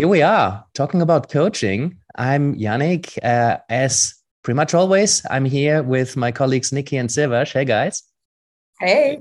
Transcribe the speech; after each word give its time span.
here 0.00 0.08
we 0.08 0.22
are 0.22 0.64
talking 0.72 1.02
about 1.02 1.28
coaching. 1.28 1.94
I'm 2.16 2.54
Yannick. 2.54 3.18
Uh, 3.22 3.58
as 3.68 4.14
pretty 4.42 4.56
much 4.56 4.72
always, 4.72 5.20
I'm 5.28 5.44
here 5.44 5.82
with 5.82 6.16
my 6.16 6.32
colleagues 6.32 6.72
Nicki 6.72 6.96
and 6.96 7.10
Siawash. 7.10 7.52
Hey, 7.52 7.66
guys. 7.66 8.02
Hey. 8.78 9.20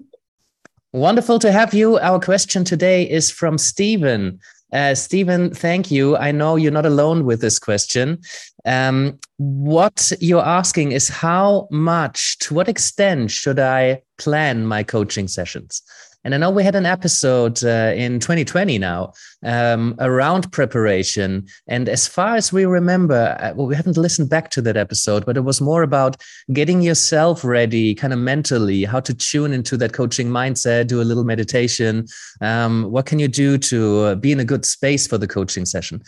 Wonderful 0.93 1.37
to 1.39 1.51
have 1.51 1.73
you. 1.73 2.00
Our 2.00 2.18
question 2.21 2.63
today 2.63 3.04
is 3.04 3.29
from 3.29 3.57
Stephen. 3.57 4.39
Uh, 4.71 4.95
Stephen, 4.95 5.54
thank 5.54 5.91
you. 5.91 6.15
I 6.15 6.31
know 6.31 6.55
you're 6.55 6.71
not 6.71 6.86
alone 6.86 7.25
with 7.25 7.41
this 7.41 7.59
question. 7.59 8.21
Um, 8.65 9.19
what 9.36 10.14
you're 10.21 10.46
asking 10.46 10.93
is 10.93 11.09
how 11.09 11.68
much, 11.71 12.39
to 12.39 12.54
what 12.54 12.69
extent 12.69 13.32
should 13.32 13.59
I 13.59 14.01
plan 14.18 14.65
my 14.65 14.83
coaching 14.83 15.27
sessions? 15.27 15.82
And 16.25 16.36
I 16.36 16.37
know 16.37 16.50
we 16.50 16.64
had 16.64 16.75
an 16.75 16.86
episode 16.86 17.64
uh, 17.64 17.93
in 17.96 18.19
2020 18.19 18.78
now 18.78 19.14
um, 19.43 19.96
around 20.00 20.51
preparation. 20.51 21.47
And 21.68 21.87
as 21.87 22.07
far 22.07 22.36
as 22.36 22.51
we 22.51 22.65
remember, 22.65 23.37
uh, 23.39 23.54
well, 23.55 23.68
we 23.68 23.75
haven't 23.75 23.95
listened 23.95 24.29
back 24.29 24.50
to 24.51 24.61
that 24.64 24.75
episode, 24.75 25.25
but 25.25 25.37
it 25.37 25.45
was 25.45 25.61
more 25.61 25.82
about 25.82 26.18
getting 26.51 26.82
yourself 26.82 27.45
ready, 27.45 27.95
kind 27.95 28.11
of 28.11 28.19
mentally, 28.19 28.83
how 28.83 29.00
to 29.00 29.14
tune 29.14 29.54
into 29.54 29.78
that 29.78 29.93
coaching 29.93 30.28
mindset, 30.29 30.87
do 30.87 31.01
a 31.01 31.04
little 31.04 31.23
meditation. 31.23 32.05
Um, 32.42 32.92
what 32.92 33.06
can 33.06 33.20
you 33.20 33.30
do 33.30 33.58
to 33.58 34.00
uh, 34.00 34.16
be 34.16 34.33
in 34.33 34.42
a 34.42 34.45
good 34.45 34.66
space 34.66 35.08
for 35.08 35.17
the 35.17 35.28
coaching 35.28 35.66
session? 35.66 36.03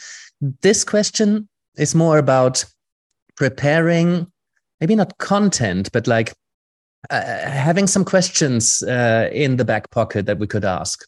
This 0.61 0.83
question 0.83 1.47
is 1.77 1.95
more 1.95 2.17
about 2.17 2.65
preparing, 3.37 4.29
maybe 4.81 4.95
not 4.95 5.17
content, 5.19 5.89
but 5.93 6.05
like 6.05 6.33
uh, 7.09 7.49
having 7.49 7.87
some 7.87 8.05
questions 8.05 8.83
uh, 8.83 9.29
in 9.31 9.57
the 9.57 9.65
back 9.65 9.89
pocket 9.91 10.25
that 10.25 10.39
we 10.39 10.47
could 10.47 10.65
ask, 10.65 11.05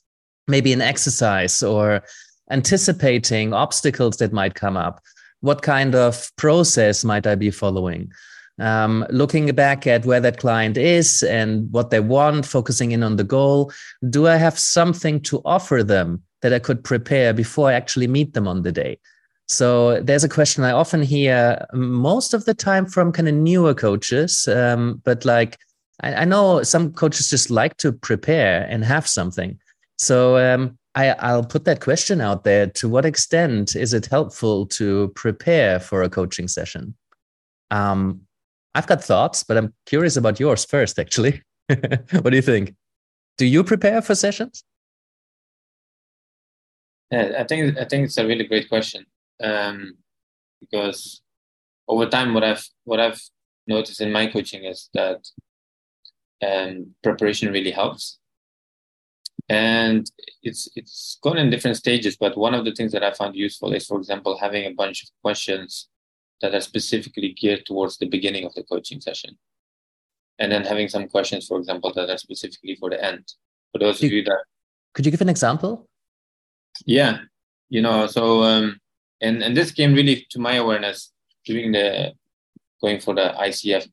maybe 0.48 0.74
an 0.74 0.82
exercise 0.82 1.62
or 1.62 2.04
anticipating 2.52 3.54
obstacles 3.54 4.18
that 4.18 4.34
might 4.34 4.56
come 4.56 4.78
up. 4.78 5.02
What 5.42 5.62
kind 5.62 5.96
of 5.96 6.32
process 6.38 7.04
might 7.04 7.28
I 7.28 7.36
be 7.36 7.52
following? 7.52 8.12
Um, 8.60 9.06
looking 9.10 9.54
back 9.56 9.88
at 9.88 10.06
where 10.06 10.20
that 10.20 10.38
client 10.38 10.78
is 10.78 11.24
and 11.24 11.72
what 11.72 11.90
they 11.90 12.00
want, 12.00 12.46
focusing 12.46 12.92
in 12.92 13.04
on 13.04 13.16
the 13.16 13.24
goal. 13.24 13.72
Do 14.10 14.28
I 14.28 14.36
have 14.36 14.60
something 14.60 15.22
to 15.22 15.42
offer 15.44 15.84
them 15.84 16.22
that 16.42 16.54
I 16.54 16.60
could 16.60 16.84
prepare 16.84 17.34
before 17.34 17.70
I 17.70 17.74
actually 17.74 18.08
meet 18.08 18.34
them 18.34 18.48
on 18.48 18.62
the 18.62 18.72
day? 18.72 19.00
So 19.48 20.02
there's 20.02 20.24
a 20.24 20.30
question 20.30 20.64
I 20.64 20.72
often 20.72 21.02
hear 21.02 21.66
most 21.74 22.34
of 22.34 22.46
the 22.46 22.54
time 22.54 22.86
from 22.86 23.12
kind 23.12 23.28
of 23.28 23.36
newer 23.36 23.74
coaches, 23.74 24.48
um, 24.48 25.02
but 25.04 25.26
like 25.26 25.58
I, 26.04 26.14
I, 26.14 26.26
know 26.26 26.62
some 26.64 26.92
coaches 26.92 27.30
just 27.30 27.50
like 27.50 27.78
to 27.78 27.92
prepare 27.92 28.68
and 28.70 28.84
have 28.84 29.08
something. 29.08 29.58
So 29.98 30.38
um, 30.38 30.78
I, 30.96 31.12
I'll 31.12 31.46
put 31.46 31.66
that 31.66 31.82
question 31.82 32.22
out 32.22 32.44
there. 32.44 32.68
To 32.68 32.90
what 32.90 33.06
extent 33.06 33.76
is 33.76 33.94
it 33.94 34.06
helpful 34.08 34.66
to 34.68 35.12
prepare 35.16 35.80
for 35.80 36.04
a 36.04 36.10
coaching 36.10 36.48
session? 36.48 36.96
Um, 37.72 38.22
I've 38.76 38.88
got 38.88 39.04
thoughts, 39.04 39.44
but 39.44 39.58
I'm 39.58 39.74
curious 39.86 40.18
about 40.18 40.40
yours 40.40 40.66
first, 40.66 41.00
actually. 41.00 41.42
what 41.68 42.30
do 42.30 42.36
you 42.36 42.42
think? 42.42 42.76
Do 43.38 43.46
you 43.46 43.64
prepare 43.64 44.02
for 44.02 44.14
sessions? 44.14 44.64
Yeah, 47.12 47.34
I 47.40 47.44
think 47.44 47.78
I 47.78 47.86
think 47.86 48.06
it's 48.06 48.18
a 48.18 48.26
really 48.26 48.46
great 48.46 48.68
question 48.70 49.06
um, 49.42 49.98
because 50.60 51.22
over 51.88 52.08
time, 52.08 52.34
what 52.34 52.44
I've 52.44 52.68
what 52.86 53.00
I've 53.00 53.22
noticed 53.68 54.02
in 54.02 54.12
my 54.12 54.28
coaching 54.28 54.66
is 54.66 54.90
that 54.94 55.20
um, 56.42 56.96
preparation 57.04 57.52
really 57.52 57.72
helps. 57.72 58.20
And 59.50 60.10
it's 60.42 60.70
it's 60.76 61.18
gone 61.22 61.38
in 61.38 61.50
different 61.50 61.78
stages, 61.78 62.16
but 62.16 62.38
one 62.38 62.54
of 62.54 62.64
the 62.64 62.74
things 62.74 62.94
that 62.94 63.04
I 63.04 63.12
found 63.14 63.36
useful 63.36 63.74
is, 63.74 63.86
for 63.86 63.98
example, 63.98 64.38
having 64.38 64.66
a 64.66 64.74
bunch 64.74 65.04
of 65.04 65.10
questions 65.22 65.90
that 66.42 66.56
are 66.56 66.62
specifically 66.62 67.34
geared 67.34 67.66
towards 67.66 67.98
the 67.98 68.08
beginning 68.08 68.46
of 68.46 68.54
the 68.54 68.64
coaching 68.64 69.02
session, 69.02 69.38
and 70.40 70.52
then 70.52 70.64
having 70.64 70.88
some 70.88 71.10
questions, 71.10 71.46
for 71.48 71.58
example, 71.58 71.92
that 71.94 72.10
are 72.10 72.18
specifically 72.18 72.76
for 72.76 72.90
the 72.90 73.04
end. 73.04 73.34
For 73.74 73.80
those 73.80 74.02
of 74.02 74.12
you 74.12 74.24
that 74.24 74.44
could 74.94 75.06
you 75.06 75.12
give 75.12 75.22
an 75.22 75.30
example? 75.30 75.88
Yeah, 76.86 77.20
you 77.70 77.82
know, 77.82 78.08
so 78.08 78.44
um, 78.44 78.80
and 79.22 79.44
and 79.44 79.58
this 79.58 79.72
came 79.72 79.94
really 79.94 80.26
to 80.30 80.40
my 80.40 80.56
awareness 80.56 81.12
during 81.46 81.72
the 81.72 82.14
going 82.82 83.00
for 83.00 83.16
the 83.16 83.34
ICF 83.40 83.88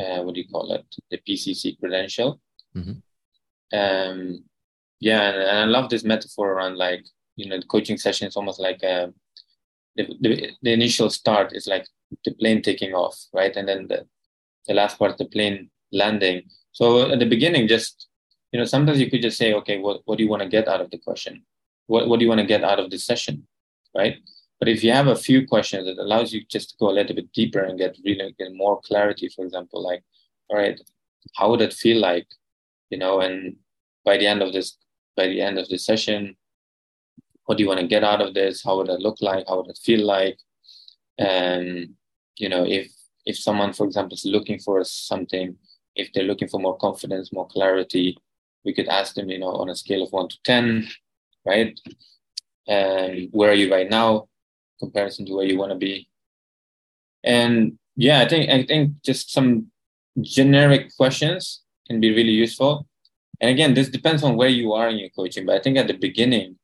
uh, 0.00 0.22
what 0.22 0.34
do 0.34 0.40
you 0.40 0.48
call 0.48 0.72
it, 0.72 0.84
the 1.10 1.18
PCC 1.18 1.78
credential. 1.78 2.40
Mm-hmm. 2.76 3.76
Um, 3.76 4.44
yeah, 5.00 5.22
and, 5.28 5.36
and, 5.36 5.58
I 5.58 5.64
love 5.64 5.90
this 5.90 6.04
metaphor 6.04 6.52
around 6.52 6.76
like 6.76 7.04
you 7.36 7.48
know 7.48 7.58
the 7.58 7.66
coaching 7.66 7.98
session 7.98 8.28
is 8.28 8.36
almost 8.36 8.60
like 8.60 8.82
a, 8.82 9.04
um, 9.04 9.14
the, 9.96 10.06
the, 10.20 10.50
the 10.62 10.72
initial 10.72 11.10
start 11.10 11.52
is 11.54 11.66
like 11.66 11.86
the 12.24 12.32
plane 12.34 12.62
taking 12.62 12.94
off, 12.94 13.18
right, 13.32 13.54
and 13.56 13.68
then 13.68 13.88
the 13.88 14.06
the 14.66 14.74
last 14.74 14.98
part, 14.98 15.18
the 15.18 15.26
plane 15.26 15.70
landing. 15.92 16.42
So 16.72 17.10
at 17.10 17.18
the 17.18 17.28
beginning, 17.28 17.68
just 17.68 18.08
you 18.52 18.58
know, 18.58 18.64
sometimes 18.64 19.00
you 19.00 19.10
could 19.10 19.22
just 19.22 19.38
say, 19.38 19.52
okay, 19.54 19.78
what 19.78 20.02
what 20.04 20.18
do 20.18 20.24
you 20.24 20.30
want 20.30 20.42
to 20.42 20.48
get 20.48 20.68
out 20.68 20.80
of 20.80 20.90
the 20.90 20.98
question? 20.98 21.44
What 21.86 22.08
what 22.08 22.18
do 22.18 22.24
you 22.24 22.28
want 22.28 22.40
to 22.40 22.46
get 22.46 22.64
out 22.64 22.78
of 22.78 22.90
the 22.90 22.98
session, 22.98 23.46
right? 23.94 24.16
But 24.58 24.68
if 24.68 24.82
you 24.82 24.92
have 24.92 25.06
a 25.06 25.16
few 25.16 25.46
questions, 25.46 25.86
it 25.86 25.98
allows 25.98 26.32
you 26.32 26.44
just 26.48 26.70
to 26.70 26.76
go 26.78 26.90
a 26.90 26.96
little 26.96 27.14
bit 27.14 27.32
deeper 27.32 27.60
and 27.60 27.78
get 27.78 27.98
really 28.04 28.34
get 28.38 28.54
more 28.54 28.80
clarity. 28.80 29.28
For 29.28 29.44
example, 29.44 29.82
like, 29.82 30.02
all 30.48 30.56
right, 30.56 30.80
how 31.34 31.50
would 31.50 31.60
it 31.60 31.74
feel 31.74 32.00
like, 32.00 32.26
you 32.90 32.98
know? 32.98 33.20
And 33.20 33.56
by 34.04 34.16
the 34.16 34.26
end 34.26 34.42
of 34.42 34.52
this, 34.52 34.78
by 35.16 35.26
the 35.26 35.42
end 35.42 35.58
of 35.58 35.68
the 35.68 35.78
session, 35.78 36.36
what 37.44 37.58
do 37.58 37.64
you 37.64 37.68
want 37.68 37.80
to 37.80 37.86
get 37.86 38.04
out 38.04 38.22
of 38.22 38.34
this? 38.34 38.62
How 38.64 38.76
would 38.78 38.88
it 38.88 39.00
look 39.00 39.20
like? 39.20 39.44
How 39.46 39.58
would 39.58 39.70
it 39.70 39.78
feel 39.82 40.04
like? 40.04 40.38
And 41.18 41.94
you 42.36 42.48
know, 42.48 42.64
if 42.66 42.90
if 43.24 43.38
someone, 43.38 43.72
for 43.72 43.86
example, 43.86 44.14
is 44.14 44.24
looking 44.24 44.58
for 44.58 44.82
something, 44.84 45.56
if 45.94 46.12
they're 46.12 46.24
looking 46.24 46.48
for 46.48 46.60
more 46.60 46.76
confidence, 46.76 47.32
more 47.32 47.46
clarity, 47.46 48.16
we 48.64 48.72
could 48.72 48.88
ask 48.88 49.14
them, 49.14 49.28
you 49.30 49.38
know, 49.38 49.50
on 49.50 49.68
a 49.68 49.76
scale 49.76 50.02
of 50.02 50.12
one 50.12 50.28
to 50.28 50.36
ten, 50.44 50.88
right? 51.44 51.78
And 52.66 53.28
where 53.32 53.50
are 53.50 53.54
you 53.54 53.70
right 53.70 53.88
now? 53.88 54.28
Comparison 54.78 55.26
to 55.26 55.34
where 55.34 55.46
you 55.46 55.58
want 55.58 55.72
to 55.72 55.78
be. 55.78 56.08
And 57.24 57.78
yeah, 57.96 58.20
I 58.20 58.28
think 58.28 58.50
I 58.50 58.64
think 58.64 59.02
just 59.02 59.32
some 59.32 59.70
generic 60.20 60.94
questions 60.96 61.62
can 61.86 62.00
be 62.00 62.10
really 62.10 62.32
useful. 62.32 62.86
And 63.40 63.50
again, 63.50 63.74
this 63.74 63.88
depends 63.88 64.22
on 64.22 64.36
where 64.36 64.48
you 64.48 64.72
are 64.72 64.88
in 64.88 64.98
your 64.98 65.10
coaching. 65.10 65.46
But 65.46 65.56
I 65.56 65.60
think 65.60 65.76
at 65.76 65.86
the 65.86 65.94
beginning, 65.94 66.56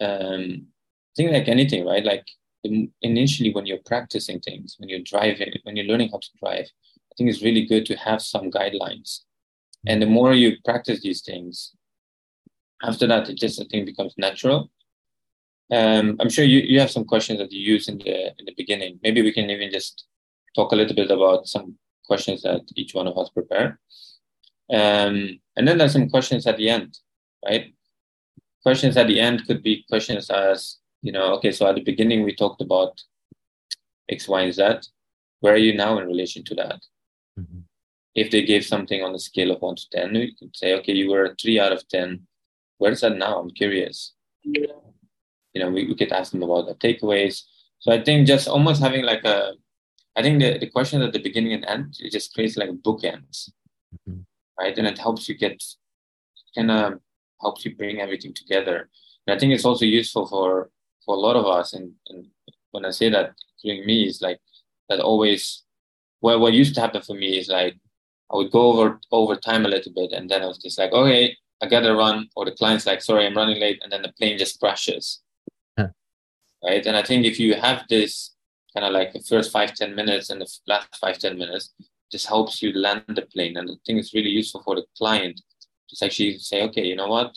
um, 0.00 0.66
I 0.66 1.12
think 1.16 1.32
like 1.32 1.48
anything, 1.48 1.84
right? 1.84 2.04
Like 2.04 2.26
initially 3.02 3.52
when 3.52 3.66
you're 3.66 3.84
practicing 3.84 4.40
things, 4.40 4.76
when 4.78 4.88
you're 4.88 5.00
driving, 5.00 5.52
when 5.64 5.76
you're 5.76 5.86
learning 5.86 6.10
how 6.10 6.18
to 6.18 6.28
drive, 6.40 6.66
I 6.66 7.12
think 7.16 7.30
it's 7.30 7.42
really 7.42 7.66
good 7.66 7.84
to 7.86 7.96
have 7.96 8.22
some 8.22 8.50
guidelines. 8.50 9.20
And 9.86 10.00
the 10.00 10.06
more 10.06 10.32
you 10.32 10.56
practice 10.64 11.00
these 11.02 11.22
things, 11.22 11.74
after 12.82 13.06
that, 13.06 13.28
it 13.28 13.38
just 13.38 13.60
I 13.60 13.64
think 13.64 13.86
becomes 13.86 14.14
natural. 14.16 14.70
Um, 15.70 16.16
I'm 16.20 16.28
sure 16.28 16.44
you, 16.44 16.60
you 16.60 16.80
have 16.80 16.90
some 16.90 17.04
questions 17.04 17.38
that 17.38 17.52
you 17.52 17.60
use 17.60 17.88
in 17.88 17.98
the 17.98 18.28
in 18.38 18.44
the 18.44 18.54
beginning. 18.56 18.98
Maybe 19.02 19.22
we 19.22 19.32
can 19.32 19.48
even 19.48 19.70
just 19.70 20.06
talk 20.54 20.72
a 20.72 20.76
little 20.76 20.94
bit 20.94 21.10
about 21.10 21.46
some 21.46 21.76
questions 22.04 22.42
that 22.42 22.62
each 22.76 22.94
one 22.94 23.06
of 23.06 23.16
us 23.16 23.30
prepare. 23.30 23.80
Um, 24.70 25.40
and 25.56 25.66
then 25.66 25.78
there's 25.78 25.92
some 25.92 26.10
questions 26.10 26.46
at 26.46 26.56
the 26.56 26.68
end, 26.68 26.98
right? 27.44 27.74
Questions 28.62 28.96
at 28.96 29.06
the 29.06 29.20
end 29.20 29.46
could 29.46 29.62
be 29.62 29.84
questions 29.88 30.30
as, 30.30 30.78
you 31.02 31.12
know, 31.12 31.34
okay, 31.34 31.52
so 31.52 31.66
at 31.66 31.74
the 31.74 31.82
beginning 31.82 32.22
we 32.22 32.34
talked 32.34 32.60
about 32.60 33.00
X, 34.08 34.28
Y, 34.28 34.40
and 34.42 34.54
Z. 34.54 34.62
Where 35.40 35.54
are 35.54 35.64
you 35.66 35.74
now 35.74 35.98
in 35.98 36.06
relation 36.06 36.44
to 36.44 36.54
that? 36.56 36.80
Mm-hmm. 37.38 37.60
If 38.14 38.30
they 38.30 38.42
gave 38.42 38.64
something 38.64 39.02
on 39.02 39.14
a 39.14 39.18
scale 39.18 39.50
of 39.50 39.62
one 39.62 39.76
to 39.76 39.90
10, 39.90 40.12
we 40.12 40.36
could 40.38 40.54
say, 40.54 40.74
okay, 40.74 40.92
you 40.92 41.10
were 41.10 41.24
a 41.24 41.34
three 41.34 41.58
out 41.58 41.72
of 41.72 41.88
10. 41.88 42.26
Where 42.78 42.92
is 42.92 43.00
that 43.00 43.16
now? 43.16 43.38
I'm 43.38 43.50
curious. 43.50 44.12
Yeah 44.44 44.66
you 45.52 45.62
know, 45.62 45.70
we, 45.70 45.86
we 45.86 45.94
could 45.94 46.12
ask 46.12 46.32
them 46.32 46.42
about 46.42 46.66
the 46.66 46.74
takeaways. 46.74 47.42
So 47.80 47.92
I 47.92 48.02
think 48.02 48.26
just 48.26 48.48
almost 48.48 48.80
having 48.80 49.04
like 49.04 49.24
a, 49.24 49.52
I 50.16 50.22
think 50.22 50.40
the, 50.40 50.58
the 50.58 50.68
question 50.68 51.02
at 51.02 51.12
the 51.12 51.18
beginning 51.18 51.52
and 51.52 51.64
end, 51.64 51.96
it 52.00 52.12
just 52.12 52.34
creates 52.34 52.56
like 52.56 52.70
bookends, 52.70 53.50
mm-hmm. 54.08 54.20
right? 54.58 54.76
And 54.76 54.86
it 54.86 54.98
helps 54.98 55.28
you 55.28 55.36
get, 55.36 55.62
kind 56.54 56.70
of 56.70 57.00
helps 57.40 57.64
you 57.64 57.74
bring 57.74 58.00
everything 58.00 58.34
together. 58.34 58.88
And 59.26 59.34
I 59.34 59.38
think 59.38 59.52
it's 59.52 59.64
also 59.64 59.84
useful 59.84 60.26
for, 60.26 60.70
for 61.04 61.16
a 61.16 61.18
lot 61.18 61.36
of 61.36 61.46
us. 61.46 61.72
And, 61.72 61.92
and 62.08 62.26
when 62.70 62.84
I 62.84 62.90
say 62.90 63.08
that, 63.10 63.34
including 63.56 63.86
me, 63.86 64.06
is 64.06 64.20
like 64.20 64.40
that 64.88 65.00
always, 65.00 65.64
well, 66.20 66.38
what 66.40 66.52
used 66.52 66.74
to 66.74 66.80
happen 66.80 67.02
for 67.02 67.14
me 67.14 67.38
is 67.38 67.48
like, 67.48 67.76
I 68.32 68.36
would 68.36 68.50
go 68.50 68.72
over 68.72 68.98
over 69.10 69.36
time 69.36 69.66
a 69.66 69.68
little 69.68 69.92
bit, 69.92 70.12
and 70.12 70.30
then 70.30 70.42
I 70.42 70.46
was 70.46 70.56
just 70.56 70.78
like, 70.78 70.92
okay, 70.92 71.36
I 71.60 71.66
gotta 71.66 71.94
run, 71.94 72.28
or 72.34 72.46
the 72.46 72.52
client's 72.52 72.86
like, 72.86 73.02
sorry, 73.02 73.26
I'm 73.26 73.36
running 73.36 73.60
late, 73.60 73.80
and 73.82 73.92
then 73.92 74.00
the 74.00 74.12
plane 74.18 74.38
just 74.38 74.58
crashes 74.58 75.20
right? 76.64 76.84
And 76.86 76.96
I 76.96 77.02
think 77.02 77.24
if 77.24 77.38
you 77.38 77.54
have 77.54 77.84
this 77.88 78.34
kind 78.74 78.86
of 78.86 78.92
like 78.92 79.12
the 79.12 79.20
first 79.20 79.50
five 79.52 79.74
ten 79.74 79.94
minutes 79.94 80.30
and 80.30 80.40
the 80.40 80.50
last 80.66 80.96
five 80.96 81.18
ten 81.18 81.38
minutes, 81.38 81.74
just 82.10 82.26
helps 82.26 82.62
you 82.62 82.72
land 82.72 83.04
the 83.08 83.22
plane. 83.22 83.56
And 83.56 83.70
I 83.70 83.74
think 83.86 83.98
it's 83.98 84.14
really 84.14 84.30
useful 84.30 84.62
for 84.62 84.74
the 84.76 84.84
client 84.96 85.40
to 85.88 86.04
actually 86.04 86.38
say, 86.38 86.62
okay, 86.64 86.84
you 86.84 86.96
know 86.96 87.08
what? 87.08 87.36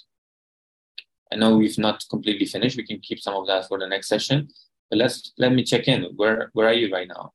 I 1.31 1.37
know 1.37 1.57
we've 1.57 1.77
not 1.77 2.03
completely 2.09 2.45
finished. 2.45 2.77
We 2.77 2.85
can 2.85 2.99
keep 2.99 3.19
some 3.19 3.33
of 3.33 3.47
that 3.47 3.67
for 3.67 3.79
the 3.79 3.87
next 3.87 4.07
session. 4.07 4.49
But 4.89 4.99
let's 4.99 5.33
let 5.37 5.51
me 5.51 5.63
check 5.63 5.87
in. 5.87 6.03
Where 6.15 6.49
where 6.53 6.67
are 6.67 6.73
you 6.73 6.93
right 6.93 7.07
now? 7.07 7.33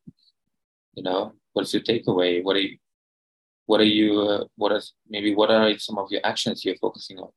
You 0.94 1.02
know, 1.02 1.32
what's 1.52 1.72
your 1.72 1.82
takeaway? 1.82 2.42
What 2.44 2.56
are 2.56 2.60
you 2.60 2.78
what 3.66 3.80
are 3.80 3.84
you 3.84 4.20
uh, 4.20 4.44
what 4.56 4.72
is 4.72 4.94
maybe 5.08 5.34
what 5.34 5.50
are 5.50 5.76
some 5.78 5.98
of 5.98 6.10
your 6.10 6.20
actions 6.24 6.64
you're 6.64 6.76
focusing 6.76 7.18
on? 7.18 7.30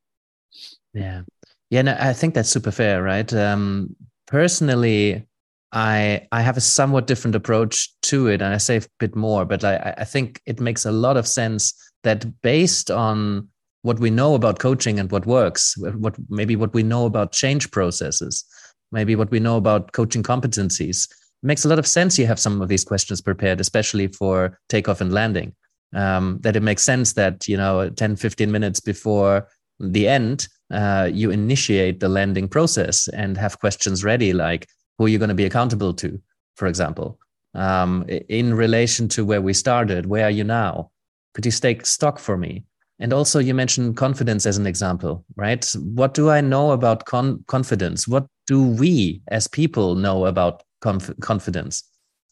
Yeah. 0.93 1.21
Yeah, 1.69 1.81
no, 1.81 1.97
I 1.99 2.13
think 2.13 2.35
that's 2.35 2.49
super 2.49 2.71
fair, 2.71 3.01
right? 3.01 3.31
Um 3.33 3.95
personally 4.27 5.27
I 5.73 6.27
I 6.31 6.41
have 6.41 6.55
a 6.55 6.61
somewhat 6.61 7.07
different 7.07 7.35
approach 7.35 7.89
to 8.03 8.27
it, 8.27 8.41
and 8.41 8.53
I 8.53 8.57
say 8.57 8.77
a 8.77 8.81
bit 8.99 9.15
more, 9.15 9.43
but 9.43 9.63
I, 9.63 9.95
I 9.97 10.03
think 10.05 10.39
it 10.45 10.61
makes 10.61 10.85
a 10.85 10.91
lot 10.91 11.17
of 11.17 11.27
sense 11.27 11.73
that 12.03 12.41
based 12.41 12.91
on 12.91 13.49
what 13.81 13.99
we 13.99 14.09
know 14.09 14.35
about 14.35 14.59
coaching 14.59 14.99
and 14.99 15.11
what 15.11 15.25
works, 15.25 15.75
what 15.77 16.15
maybe 16.29 16.55
what 16.55 16.73
we 16.73 16.83
know 16.83 17.05
about 17.05 17.31
change 17.31 17.71
processes, 17.71 18.45
maybe 18.91 19.15
what 19.15 19.31
we 19.31 19.39
know 19.39 19.57
about 19.57 19.91
coaching 19.93 20.23
competencies, 20.23 21.09
it 21.09 21.47
makes 21.47 21.65
a 21.65 21.67
lot 21.67 21.79
of 21.79 21.87
sense. 21.87 22.19
You 22.19 22.27
have 22.27 22.39
some 22.39 22.61
of 22.61 22.69
these 22.69 22.85
questions 22.85 23.19
prepared, 23.19 23.59
especially 23.59 24.07
for 24.07 24.59
takeoff 24.69 25.01
and 25.01 25.11
landing. 25.11 25.55
Um, 25.95 26.39
that 26.41 26.55
it 26.55 26.63
makes 26.63 26.81
sense 26.83 27.13
that 27.13 27.47
you 27.47 27.57
know 27.57 27.89
10, 27.89 28.15
15 28.15 28.51
minutes 28.51 28.79
before 28.79 29.47
the 29.79 30.07
end, 30.07 30.47
uh, 30.73 31.09
you 31.13 31.31
initiate 31.31 31.99
the 31.99 32.09
landing 32.09 32.47
process 32.47 33.07
and 33.09 33.37
have 33.37 33.59
questions 33.59 34.03
ready, 34.03 34.33
like 34.33 34.67
who 34.97 35.05
are 35.05 35.09
you 35.09 35.19
going 35.19 35.29
to 35.29 35.35
be 35.35 35.45
accountable 35.45 35.93
to, 35.93 36.19
for 36.55 36.67
example, 36.67 37.19
um, 37.53 38.05
in 38.29 38.53
relation 38.53 39.07
to 39.09 39.25
where 39.25 39.41
we 39.41 39.53
started. 39.53 40.05
Where 40.07 40.25
are 40.25 40.31
you 40.31 40.43
now? 40.43 40.91
Could 41.33 41.45
you 41.45 41.51
take 41.51 41.85
stock 41.85 42.19
for 42.19 42.37
me? 42.37 42.63
And 42.99 43.11
also, 43.11 43.39
you 43.39 43.53
mentioned 43.53 43.97
confidence 43.97 44.45
as 44.45 44.57
an 44.57 44.67
example, 44.67 45.25
right? 45.35 45.65
What 45.95 46.13
do 46.13 46.29
I 46.29 46.41
know 46.41 46.71
about 46.71 47.05
con- 47.05 47.43
confidence? 47.47 48.07
What 48.07 48.25
do 48.47 48.61
we 48.63 49.21
as 49.27 49.47
people 49.47 49.95
know 49.95 50.25
about 50.25 50.63
conf- 50.81 51.19
confidence? 51.19 51.83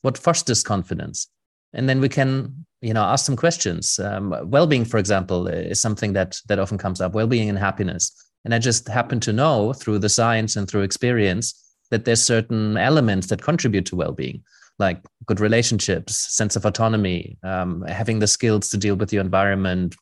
What 0.02 0.18
fosters 0.18 0.64
confidence? 0.64 1.28
And 1.74 1.90
then 1.90 2.00
we 2.00 2.10
can, 2.10 2.66
you 2.82 2.94
know, 2.94 3.04
ask 3.04 3.26
some 3.26 3.36
questions. 3.36 4.00
Um, 4.00 4.36
well-being, 4.44 4.86
for 4.86 4.98
example, 4.98 5.48
is 5.48 5.82
something 5.82 6.14
that 6.14 6.38
that 6.48 6.60
often 6.60 6.78
comes 6.78 7.02
up. 7.02 7.14
Well-being 7.14 7.50
and 7.50 7.58
happiness. 7.58 8.12
And 8.44 8.54
I 8.56 8.60
just 8.60 8.88
happen 8.88 9.20
to 9.22 9.34
know 9.34 9.74
through 9.74 10.00
the 10.00 10.10
science 10.10 10.56
and 10.56 10.68
through 10.68 10.82
experience 10.82 11.54
that 11.92 12.06
there's 12.06 12.24
certain 12.24 12.78
elements 12.78 13.28
that 13.28 13.42
contribute 13.42 13.86
to 13.88 13.96
well-being 13.96 14.44
like 14.82 15.02
good 15.26 15.40
relationships, 15.40 16.18
sense 16.18 16.58
of 16.58 16.66
autonomy, 16.66 17.38
um, 17.44 17.84
having 17.84 18.20
the 18.20 18.28
skills 18.28 18.68
to 18.70 18.78
deal 18.78 18.96
with 18.96 19.14
your 19.14 19.22
environment, 19.22 19.96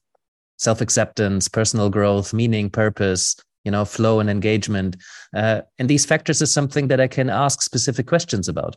self 0.57 0.81
acceptance, 0.81 1.47
personal 1.47 1.89
growth, 1.89 2.33
meaning, 2.33 2.69
purpose, 2.69 3.35
you 3.65 3.71
know, 3.71 3.85
flow 3.85 4.19
and 4.19 4.29
engagement. 4.29 4.95
Uh, 5.35 5.61
and 5.77 5.89
these 5.89 6.05
factors 6.05 6.41
is 6.41 6.51
something 6.51 6.87
that 6.87 7.01
I 7.01 7.07
can 7.07 7.29
ask 7.29 7.61
specific 7.61 8.07
questions 8.07 8.47
about. 8.47 8.75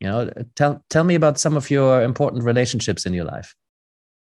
You 0.00 0.08
know, 0.08 0.30
tell 0.56 0.84
tell 0.90 1.04
me 1.04 1.14
about 1.14 1.38
some 1.38 1.56
of 1.56 1.70
your 1.70 2.02
important 2.02 2.42
relationships 2.42 3.06
in 3.06 3.14
your 3.14 3.24
life. 3.24 3.54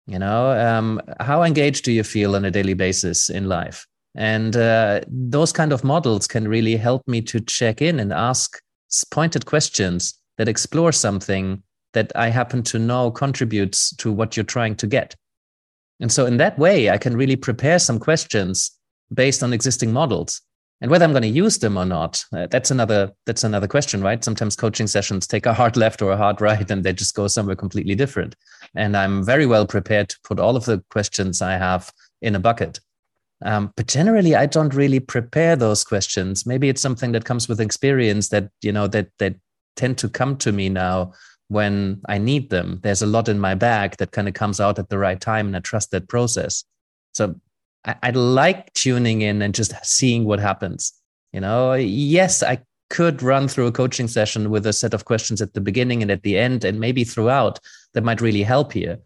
You 0.07 0.19
know, 0.19 0.51
um, 0.59 1.01
how 1.21 1.43
engaged 1.43 1.85
do 1.85 1.93
you 1.93 2.03
feel 2.03 2.35
on 2.35 2.45
a 2.47 2.51
daily 2.51 2.75
basis 2.75 3.29
in 3.29 3.49
life? 3.49 3.87
And 4.19 4.57
uh, 4.57 5.03
those 5.07 5.53
kind 5.53 5.73
of 5.73 5.85
models 5.85 6.27
can 6.27 6.49
really 6.49 6.75
help 6.75 7.07
me 7.07 7.23
to 7.23 7.39
check 7.39 7.81
in 7.81 8.01
and 8.01 8.13
ask 8.13 8.61
pointed 9.13 9.47
questions 9.47 10.19
that 10.39 10.49
explore 10.49 10.91
something 10.91 11.63
that 11.93 12.11
I 12.17 12.29
happen 12.29 12.65
to 12.65 12.81
know 12.81 13.13
contributes 13.13 13.95
to 13.97 14.11
what 14.11 14.37
you're 14.37 14.43
trying 14.43 14.75
to 14.77 14.89
get. 14.89 15.15
And 16.01 16.11
so, 16.11 16.27
in 16.27 16.37
that 16.39 16.59
way, 16.59 16.91
I 16.91 16.99
can 16.99 17.17
really 17.17 17.37
prepare 17.37 17.79
some 17.79 18.01
questions 18.01 18.73
based 19.15 19.45
on 19.45 19.53
existing 19.53 19.93
models. 19.93 20.41
And 20.81 20.91
whether 20.91 21.05
I'm 21.05 21.13
going 21.13 21.23
to 21.23 21.29
use 21.29 21.59
them 21.59 21.77
or 21.77 21.85
not, 21.85 22.25
uh, 22.33 22.49
that's 22.49 22.73
another 22.73 23.13
that's 23.25 23.45
another 23.45 23.69
question, 23.69 24.01
right? 24.03 24.23
Sometimes 24.25 24.57
coaching 24.57 24.89
sessions 24.89 25.29
take 25.29 25.47
a 25.47 25.55
hard 25.55 25.77
left 25.85 26.03
or 26.03 26.11
a 26.11 26.17
hard 26.17 26.41
right, 26.41 26.69
and 26.69 26.83
they 26.83 26.93
just 26.93 27.15
go 27.15 27.29
somewhere 27.29 27.57
completely 27.57 27.95
different. 27.95 28.35
And 28.75 28.97
I'm 28.97 29.25
very 29.25 29.47
well 29.47 29.67
prepared 29.67 30.09
to 30.09 30.17
put 30.25 30.41
all 30.41 30.57
of 30.57 30.65
the 30.65 30.83
questions 30.91 31.41
I 31.41 31.53
have 31.53 31.93
in 32.21 32.35
a 32.35 32.41
bucket. 32.41 32.81
Um, 33.45 33.73
but 33.77 33.87
generally, 33.87 34.35
I 34.35 34.47
don't 34.47 34.75
really 34.75 35.01
prepare 35.01 35.55
those 35.55 35.85
questions. 35.85 36.45
Maybe 36.45 36.69
it's 36.69 36.83
something 36.83 37.13
that 37.13 37.25
comes 37.25 37.49
with 37.49 37.61
experience 37.61 38.29
that 38.31 38.51
you 38.63 38.73
know 38.73 38.87
that 38.89 39.11
that 39.19 39.37
tend 39.77 39.99
to 39.99 40.09
come 40.09 40.37
to 40.39 40.51
me 40.53 40.69
now 40.69 41.13
when 41.49 42.01
I 42.09 42.19
need 42.19 42.51
them. 42.51 42.81
There's 42.83 43.03
a 43.03 43.07
lot 43.07 43.29
in 43.29 43.39
my 43.39 43.55
bag 43.55 43.97
that 43.99 44.11
kind 44.11 44.29
of 44.29 44.35
comes 44.35 44.61
out 44.61 44.79
at 44.79 44.89
the 44.89 44.99
right 44.99 45.21
time, 45.21 45.47
and 45.47 45.57
I 45.57 45.61
trust 45.61 45.93
that 45.93 46.09
process. 46.09 46.65
So 47.15 47.37
I, 47.85 47.97
I 48.03 48.11
like 48.11 48.73
tuning 48.75 49.23
in 49.23 49.41
and 49.43 49.55
just 49.55 49.73
seeing 49.85 50.25
what 50.25 50.41
happens. 50.41 50.93
You 51.33 51.41
know, 51.41 51.75
yes, 51.75 52.43
I 52.43 52.59
could 52.91 53.23
run 53.23 53.49
through 53.49 53.67
a 53.67 53.73
coaching 53.73 54.09
session 54.09 54.51
with 54.51 54.67
a 54.67 54.73
set 54.73 54.95
of 54.95 55.05
questions 55.05 55.43
at 55.43 55.53
the 55.53 55.61
beginning 55.61 56.03
and 56.03 56.11
at 56.11 56.23
the 56.23 56.39
end, 56.39 56.65
and 56.65 56.81
maybe 56.81 57.05
throughout 57.05 57.61
that 57.95 58.05
might 58.05 58.21
really 58.21 58.43
help 58.43 58.73
here. 58.73 58.99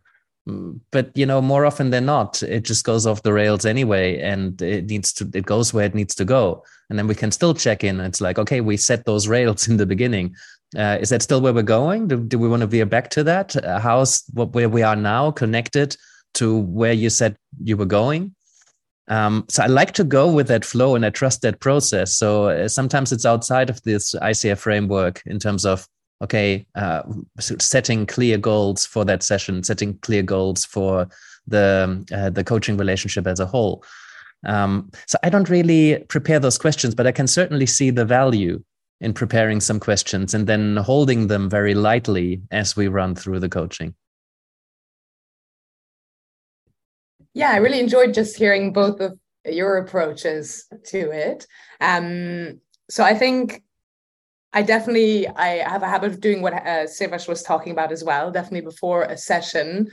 But 0.46 1.16
you 1.16 1.24
know, 1.24 1.40
more 1.40 1.64
often 1.64 1.90
than 1.90 2.06
not, 2.06 2.42
it 2.42 2.64
just 2.64 2.84
goes 2.84 3.06
off 3.06 3.22
the 3.22 3.32
rails 3.32 3.64
anyway, 3.64 4.18
and 4.20 4.60
it 4.60 4.86
needs 4.86 5.12
to. 5.14 5.30
It 5.34 5.46
goes 5.46 5.72
where 5.72 5.84
it 5.84 5.94
needs 5.94 6.14
to 6.16 6.24
go, 6.24 6.64
and 6.90 6.98
then 6.98 7.06
we 7.06 7.14
can 7.14 7.30
still 7.30 7.54
check 7.54 7.84
in. 7.84 8.00
It's 8.00 8.20
like, 8.20 8.38
okay, 8.38 8.60
we 8.60 8.76
set 8.76 9.04
those 9.04 9.28
rails 9.28 9.68
in 9.68 9.76
the 9.76 9.86
beginning. 9.86 10.34
Uh, 10.76 10.98
is 11.00 11.10
that 11.10 11.22
still 11.22 11.40
where 11.40 11.52
we're 11.52 11.62
going? 11.62 12.08
Do, 12.08 12.16
do 12.18 12.38
we 12.38 12.48
want 12.48 12.62
to 12.62 12.66
veer 12.66 12.86
back 12.86 13.10
to 13.10 13.22
that? 13.24 13.54
Uh, 13.54 13.78
how's 13.78 14.24
what 14.32 14.52
where 14.54 14.68
we 14.68 14.82
are 14.82 14.96
now 14.96 15.30
connected 15.30 15.96
to 16.34 16.58
where 16.58 16.94
you 16.94 17.10
said 17.10 17.36
you 17.62 17.76
were 17.76 17.86
going? 17.86 18.34
Um, 19.08 19.44
so 19.48 19.62
I 19.62 19.66
like 19.66 19.92
to 19.92 20.04
go 20.04 20.32
with 20.32 20.48
that 20.48 20.64
flow 20.64 20.94
and 20.94 21.04
I 21.04 21.10
trust 21.10 21.42
that 21.42 21.60
process. 21.60 22.14
So 22.14 22.46
uh, 22.46 22.68
sometimes 22.68 23.12
it's 23.12 23.26
outside 23.26 23.68
of 23.68 23.82
this 23.82 24.14
ICF 24.14 24.58
framework 24.58 25.22
in 25.26 25.38
terms 25.38 25.66
of 25.66 25.86
okay, 26.22 26.64
uh, 26.74 27.02
setting 27.38 28.06
clear 28.06 28.38
goals 28.38 28.86
for 28.86 29.04
that 29.04 29.22
session, 29.22 29.62
setting 29.62 29.98
clear 29.98 30.22
goals 30.22 30.64
for 30.64 31.08
the 31.46 32.04
uh, 32.14 32.30
the 32.30 32.44
coaching 32.44 32.76
relationship 32.76 33.26
as 33.26 33.40
a 33.40 33.46
whole. 33.46 33.84
Um, 34.44 34.90
so 35.06 35.19
I 35.22 35.28
don't 35.28 35.48
really 35.48 35.98
prepare 36.08 36.38
those 36.40 36.58
questions, 36.58 36.94
but 36.94 37.06
I 37.06 37.12
can 37.12 37.26
certainly 37.26 37.66
see 37.66 37.90
the 37.90 38.04
value 38.04 38.62
in 39.00 39.12
preparing 39.12 39.60
some 39.60 39.80
questions 39.80 40.32
and 40.32 40.46
then 40.46 40.76
holding 40.76 41.26
them 41.26 41.50
very 41.50 41.74
lightly 41.74 42.40
as 42.50 42.76
we 42.76 42.88
run 42.88 43.14
through 43.14 43.40
the 43.40 43.48
coaching. 43.48 43.94
Yeah, 47.35 47.50
I 47.50 47.56
really 47.56 47.80
enjoyed 47.80 48.14
just 48.14 48.37
hearing 48.37 48.73
both 48.73 49.00
of 49.00 49.18
your 49.44 49.78
approaches 49.78 50.66
to 50.87 51.11
it. 51.11 51.47
Um, 51.80 52.61
so 52.90 53.02
I 53.02 53.14
think 53.14 53.62
I 54.52 54.62
definitely 54.62 55.26
I 55.28 55.68
have 55.68 55.82
a 55.82 55.88
habit 55.88 56.12
of 56.12 56.21
doing 56.21 56.42
what 56.42 56.52
uh, 56.52 56.87
Siawash 56.87 57.28
was 57.28 57.42
talking 57.42 57.73
about 57.73 57.92
as 57.92 58.04
well. 58.04 58.30
Definitely 58.30 58.62
before 58.62 59.04
a 59.04 59.16
session, 59.16 59.90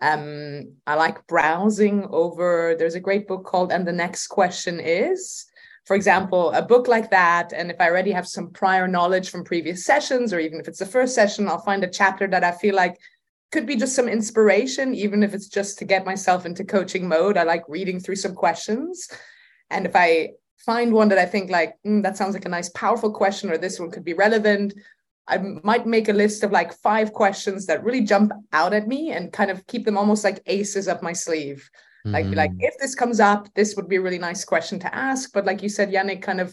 um, 0.00 0.74
I 0.86 0.94
like 0.96 1.26
browsing 1.26 2.06
over. 2.10 2.74
There's 2.78 2.94
a 2.94 3.00
great 3.00 3.26
book 3.26 3.44
called 3.44 3.72
"And 3.72 3.86
the 3.86 3.92
Next 3.92 4.26
Question 4.26 4.80
Is," 4.80 5.46
for 5.86 5.96
example, 5.96 6.50
a 6.52 6.62
book 6.62 6.88
like 6.88 7.10
that, 7.10 7.52
and 7.52 7.70
if 7.70 7.80
I 7.80 7.88
already 7.88 8.12
have 8.12 8.28
some 8.28 8.50
prior 8.50 8.86
knowledge 8.86 9.30
from 9.30 9.44
previous 9.44 9.84
sessions, 9.84 10.32
or 10.32 10.40
even 10.40 10.60
if 10.60 10.68
it's 10.68 10.78
the 10.80 10.86
first 10.86 11.14
session, 11.14 11.48
I'll 11.48 11.58
find 11.58 11.82
a 11.82 11.90
chapter 11.90 12.26
that 12.28 12.44
I 12.44 12.52
feel 12.52 12.74
like 12.74 12.98
could 13.50 13.66
be 13.66 13.76
just 13.76 13.94
some 13.94 14.08
inspiration, 14.08 14.94
even 14.94 15.22
if 15.22 15.34
it's 15.34 15.48
just 15.48 15.78
to 15.78 15.84
get 15.84 16.06
myself 16.06 16.46
into 16.46 16.64
coaching 16.64 17.06
mode. 17.08 17.36
I 17.36 17.42
like 17.44 17.64
reading 17.68 18.00
through 18.00 18.16
some 18.16 18.34
questions. 18.34 19.08
And 19.70 19.86
if 19.86 19.94
I 19.94 20.30
find 20.64 20.92
one 20.92 21.08
that 21.08 21.18
I 21.18 21.26
think 21.26 21.50
like, 21.50 21.74
mm, 21.86 22.02
that 22.02 22.16
sounds 22.16 22.34
like 22.34 22.44
a 22.44 22.50
nice, 22.50 22.68
powerful 22.70 23.12
question, 23.12 23.50
or 23.50 23.58
this 23.58 23.80
one 23.80 23.90
could 23.90 24.04
be 24.04 24.14
relevant, 24.14 24.74
I 25.28 25.38
might 25.38 25.86
make 25.86 26.08
a 26.08 26.12
list 26.12 26.42
of 26.42 26.50
like 26.50 26.72
five 26.74 27.12
questions 27.12 27.66
that 27.66 27.84
really 27.84 28.02
jump 28.02 28.32
out 28.52 28.72
at 28.72 28.88
me 28.88 29.12
and 29.12 29.32
kind 29.32 29.50
of 29.50 29.66
keep 29.66 29.84
them 29.84 29.96
almost 29.96 30.24
like 30.24 30.42
aces 30.46 30.88
up 30.88 31.02
my 31.02 31.12
sleeve. 31.12 31.68
Like, 32.04 32.26
mm. 32.26 32.34
like 32.34 32.50
if 32.58 32.74
this 32.78 32.96
comes 32.96 33.20
up, 33.20 33.48
this 33.54 33.76
would 33.76 33.88
be 33.88 33.96
a 33.96 34.00
really 34.00 34.18
nice 34.18 34.44
question 34.44 34.80
to 34.80 34.92
ask. 34.92 35.32
But 35.32 35.44
like 35.44 35.62
you 35.62 35.68
said, 35.68 35.92
Yannick, 35.92 36.20
kind 36.20 36.40
of 36.40 36.52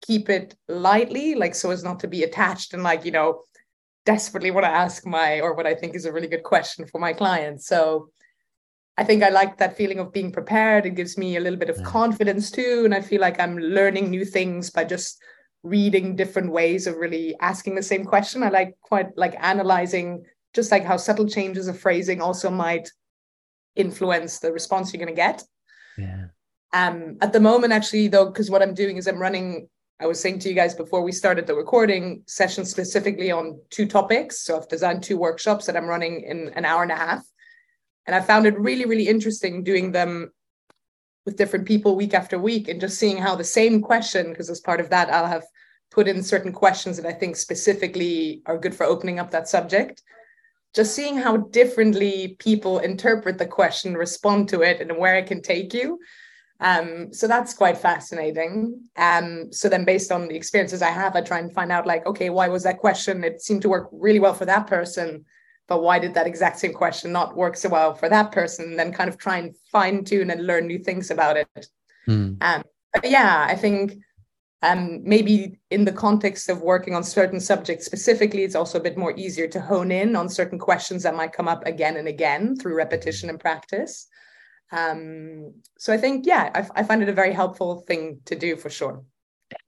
keep 0.00 0.30
it 0.30 0.56
lightly, 0.68 1.34
like 1.34 1.54
so 1.54 1.70
as 1.70 1.84
not 1.84 2.00
to 2.00 2.08
be 2.08 2.22
attached 2.22 2.72
and 2.72 2.82
like, 2.82 3.04
you 3.04 3.10
know, 3.10 3.42
desperately 4.06 4.50
want 4.50 4.64
to 4.64 4.70
ask 4.70 5.04
my 5.04 5.40
or 5.40 5.52
what 5.52 5.66
I 5.66 5.74
think 5.74 5.94
is 5.94 6.06
a 6.06 6.12
really 6.12 6.28
good 6.28 6.44
question 6.44 6.86
for 6.86 6.98
my 6.98 7.12
clients. 7.12 7.66
So 7.66 8.08
I 8.98 9.04
think 9.04 9.22
I 9.22 9.28
like 9.28 9.58
that 9.58 9.76
feeling 9.76 9.98
of 9.98 10.12
being 10.12 10.32
prepared. 10.32 10.86
It 10.86 10.94
gives 10.94 11.18
me 11.18 11.36
a 11.36 11.40
little 11.40 11.58
bit 11.58 11.70
of 11.70 11.82
confidence 11.82 12.50
too. 12.50 12.82
And 12.84 12.94
I 12.94 13.00
feel 13.02 13.20
like 13.20 13.38
I'm 13.38 13.58
learning 13.58 14.10
new 14.10 14.24
things 14.24 14.70
by 14.70 14.84
just 14.84 15.18
reading 15.62 16.16
different 16.16 16.50
ways 16.50 16.86
of 16.86 16.96
really 16.96 17.36
asking 17.40 17.74
the 17.74 17.82
same 17.82 18.04
question. 18.04 18.42
I 18.42 18.48
like 18.48 18.76
quite 18.80 19.16
like 19.16 19.36
analyzing 19.38 20.24
just 20.54 20.70
like 20.70 20.84
how 20.84 20.96
subtle 20.96 21.28
changes 21.28 21.68
of 21.68 21.78
phrasing 21.78 22.22
also 22.22 22.50
might 22.50 22.90
influence 23.76 24.38
the 24.38 24.50
response 24.50 24.92
you're 24.92 25.04
going 25.04 25.14
to 25.14 25.22
get. 25.22 25.44
Yeah. 25.98 26.26
Um, 26.72 27.18
at 27.20 27.32
the 27.32 27.40
moment, 27.40 27.72
actually, 27.72 28.08
though, 28.08 28.26
because 28.26 28.50
what 28.50 28.62
I'm 28.62 28.74
doing 28.74 28.96
is 28.96 29.06
I'm 29.06 29.18
running. 29.20 29.68
I 30.00 30.06
was 30.06 30.20
saying 30.20 30.40
to 30.40 30.48
you 30.48 30.54
guys 30.54 30.74
before 30.74 31.02
we 31.02 31.12
started 31.12 31.46
the 31.46 31.54
recording 31.54 32.22
session 32.26 32.64
specifically 32.64 33.30
on 33.30 33.58
two 33.70 33.86
topics. 33.86 34.40
So 34.40 34.56
I've 34.56 34.68
designed 34.68 35.02
two 35.02 35.16
workshops 35.16 35.66
that 35.66 35.76
I'm 35.76 35.86
running 35.86 36.22
in 36.22 36.50
an 36.54 36.64
hour 36.64 36.82
and 36.82 36.92
a 36.92 36.96
half, 36.96 37.24
and 38.06 38.14
I 38.14 38.20
found 38.20 38.46
it 38.46 38.58
really, 38.58 38.84
really 38.84 39.08
interesting 39.08 39.64
doing 39.64 39.92
them 39.92 40.32
with 41.24 41.36
different 41.36 41.66
people 41.66 41.96
week 41.96 42.14
after 42.14 42.38
week 42.38 42.68
and 42.68 42.80
just 42.80 42.98
seeing 42.98 43.18
how 43.18 43.34
the 43.34 43.44
same 43.44 43.82
question, 43.82 44.30
because 44.30 44.48
as 44.48 44.60
part 44.60 44.80
of 44.80 44.90
that, 44.90 45.10
I'll 45.10 45.26
have 45.26 45.44
put 45.90 46.08
in 46.08 46.22
certain 46.22 46.52
questions 46.52 46.96
that 46.96 47.06
I 47.06 47.12
think 47.12 47.36
specifically 47.36 48.42
are 48.46 48.58
good 48.58 48.74
for 48.74 48.84
opening 48.84 49.18
up 49.18 49.30
that 49.32 49.48
subject. 49.48 50.02
Just 50.74 50.94
seeing 50.94 51.16
how 51.16 51.38
differently 51.38 52.36
people 52.38 52.78
interpret 52.78 53.38
the 53.38 53.46
question, 53.46 53.94
respond 53.94 54.48
to 54.50 54.62
it, 54.62 54.80
and 54.80 54.98
where 54.98 55.16
it 55.16 55.26
can 55.26 55.42
take 55.42 55.74
you. 55.74 55.98
Um, 56.60 57.12
so 57.12 57.26
that's 57.26 57.54
quite 57.54 57.78
fascinating. 57.78 58.80
Um, 58.96 59.52
so 59.52 59.68
then, 59.68 59.84
based 59.84 60.12
on 60.12 60.28
the 60.28 60.36
experiences 60.36 60.82
I 60.82 60.90
have, 60.90 61.16
I 61.16 61.22
try 61.22 61.38
and 61.38 61.52
find 61.52 61.72
out, 61.72 61.86
like, 61.86 62.06
okay, 62.06 62.30
why 62.30 62.48
was 62.48 62.62
that 62.62 62.78
question? 62.78 63.24
It 63.24 63.42
seemed 63.42 63.62
to 63.62 63.68
work 63.68 63.88
really 63.92 64.20
well 64.20 64.34
for 64.34 64.46
that 64.46 64.66
person 64.66 65.24
but 65.68 65.82
why 65.82 65.98
did 65.98 66.14
that 66.14 66.26
exact 66.26 66.58
same 66.58 66.72
question 66.72 67.12
not 67.12 67.36
work 67.36 67.56
so 67.56 67.68
well 67.68 67.94
for 67.94 68.08
that 68.08 68.32
person? 68.32 68.66
And 68.66 68.78
then 68.78 68.92
kind 68.92 69.08
of 69.08 69.18
try 69.18 69.38
and 69.38 69.54
fine 69.72 70.04
tune 70.04 70.30
and 70.30 70.46
learn 70.46 70.66
new 70.66 70.78
things 70.78 71.10
about 71.10 71.36
it. 71.36 71.66
Mm. 72.08 72.36
um, 72.40 72.62
yeah 73.02 73.46
i 73.48 73.54
think 73.54 73.98
um, 74.62 75.02
maybe 75.04 75.58
in 75.70 75.84
the 75.84 75.92
context 75.92 76.48
of 76.48 76.62
working 76.62 76.94
on 76.94 77.04
certain 77.04 77.40
subjects 77.40 77.84
specifically 77.84 78.42
it's 78.42 78.54
also 78.54 78.78
a 78.78 78.82
bit 78.82 78.96
more 78.96 79.12
easier 79.16 79.46
to 79.48 79.60
hone 79.60 79.90
in 79.90 80.16
on 80.16 80.28
certain 80.28 80.58
questions 80.58 81.02
that 81.02 81.14
might 81.14 81.32
come 81.32 81.46
up 81.46 81.66
again 81.66 81.96
and 81.96 82.08
again 82.08 82.56
through 82.56 82.74
repetition 82.74 83.28
and 83.28 83.38
practice. 83.38 84.06
Um, 84.72 85.52
so 85.78 85.92
i 85.92 85.96
think 85.96 86.26
yeah 86.26 86.50
I, 86.54 86.80
I 86.80 86.82
find 86.82 87.02
it 87.02 87.08
a 87.08 87.12
very 87.12 87.32
helpful 87.32 87.80
thing 87.86 88.20
to 88.24 88.34
do 88.34 88.56
for 88.56 88.70
sure. 88.70 89.04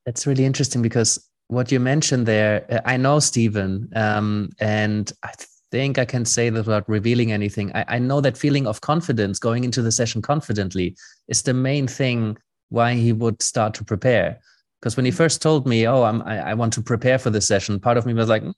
That's 0.06 0.26
really 0.26 0.44
interesting 0.44 0.82
because 0.82 1.28
what 1.48 1.70
you 1.70 1.80
mentioned 1.80 2.26
there, 2.26 2.82
I 2.84 2.96
know 2.96 3.20
Stephen, 3.20 3.90
um, 3.94 4.50
and 4.60 5.10
I 5.22 5.32
think 5.70 5.98
I 5.98 6.04
can 6.04 6.24
say 6.24 6.50
that 6.50 6.66
without 6.66 6.88
revealing 6.88 7.32
anything. 7.32 7.70
I, 7.74 7.84
I 7.88 7.98
know 7.98 8.20
that 8.20 8.38
feeling 8.38 8.66
of 8.66 8.80
confidence 8.80 9.38
going 9.38 9.64
into 9.64 9.82
the 9.82 9.92
session 9.92 10.22
confidently 10.22 10.96
is 11.28 11.42
the 11.42 11.54
main 11.54 11.86
thing 11.86 12.36
why 12.70 12.94
he 12.94 13.12
would 13.12 13.42
start 13.42 13.74
to 13.74 13.84
prepare. 13.84 14.40
Because 14.80 14.96
when 14.96 15.04
he 15.04 15.10
first 15.10 15.42
told 15.42 15.66
me, 15.66 15.86
"Oh, 15.86 16.04
I'm, 16.04 16.22
I, 16.22 16.50
I 16.50 16.54
want 16.54 16.72
to 16.74 16.82
prepare 16.82 17.18
for 17.18 17.30
this 17.30 17.46
session," 17.46 17.80
part 17.80 17.96
of 17.96 18.06
me 18.06 18.14
was 18.14 18.28
like, 18.28 18.42
mm, 18.42 18.54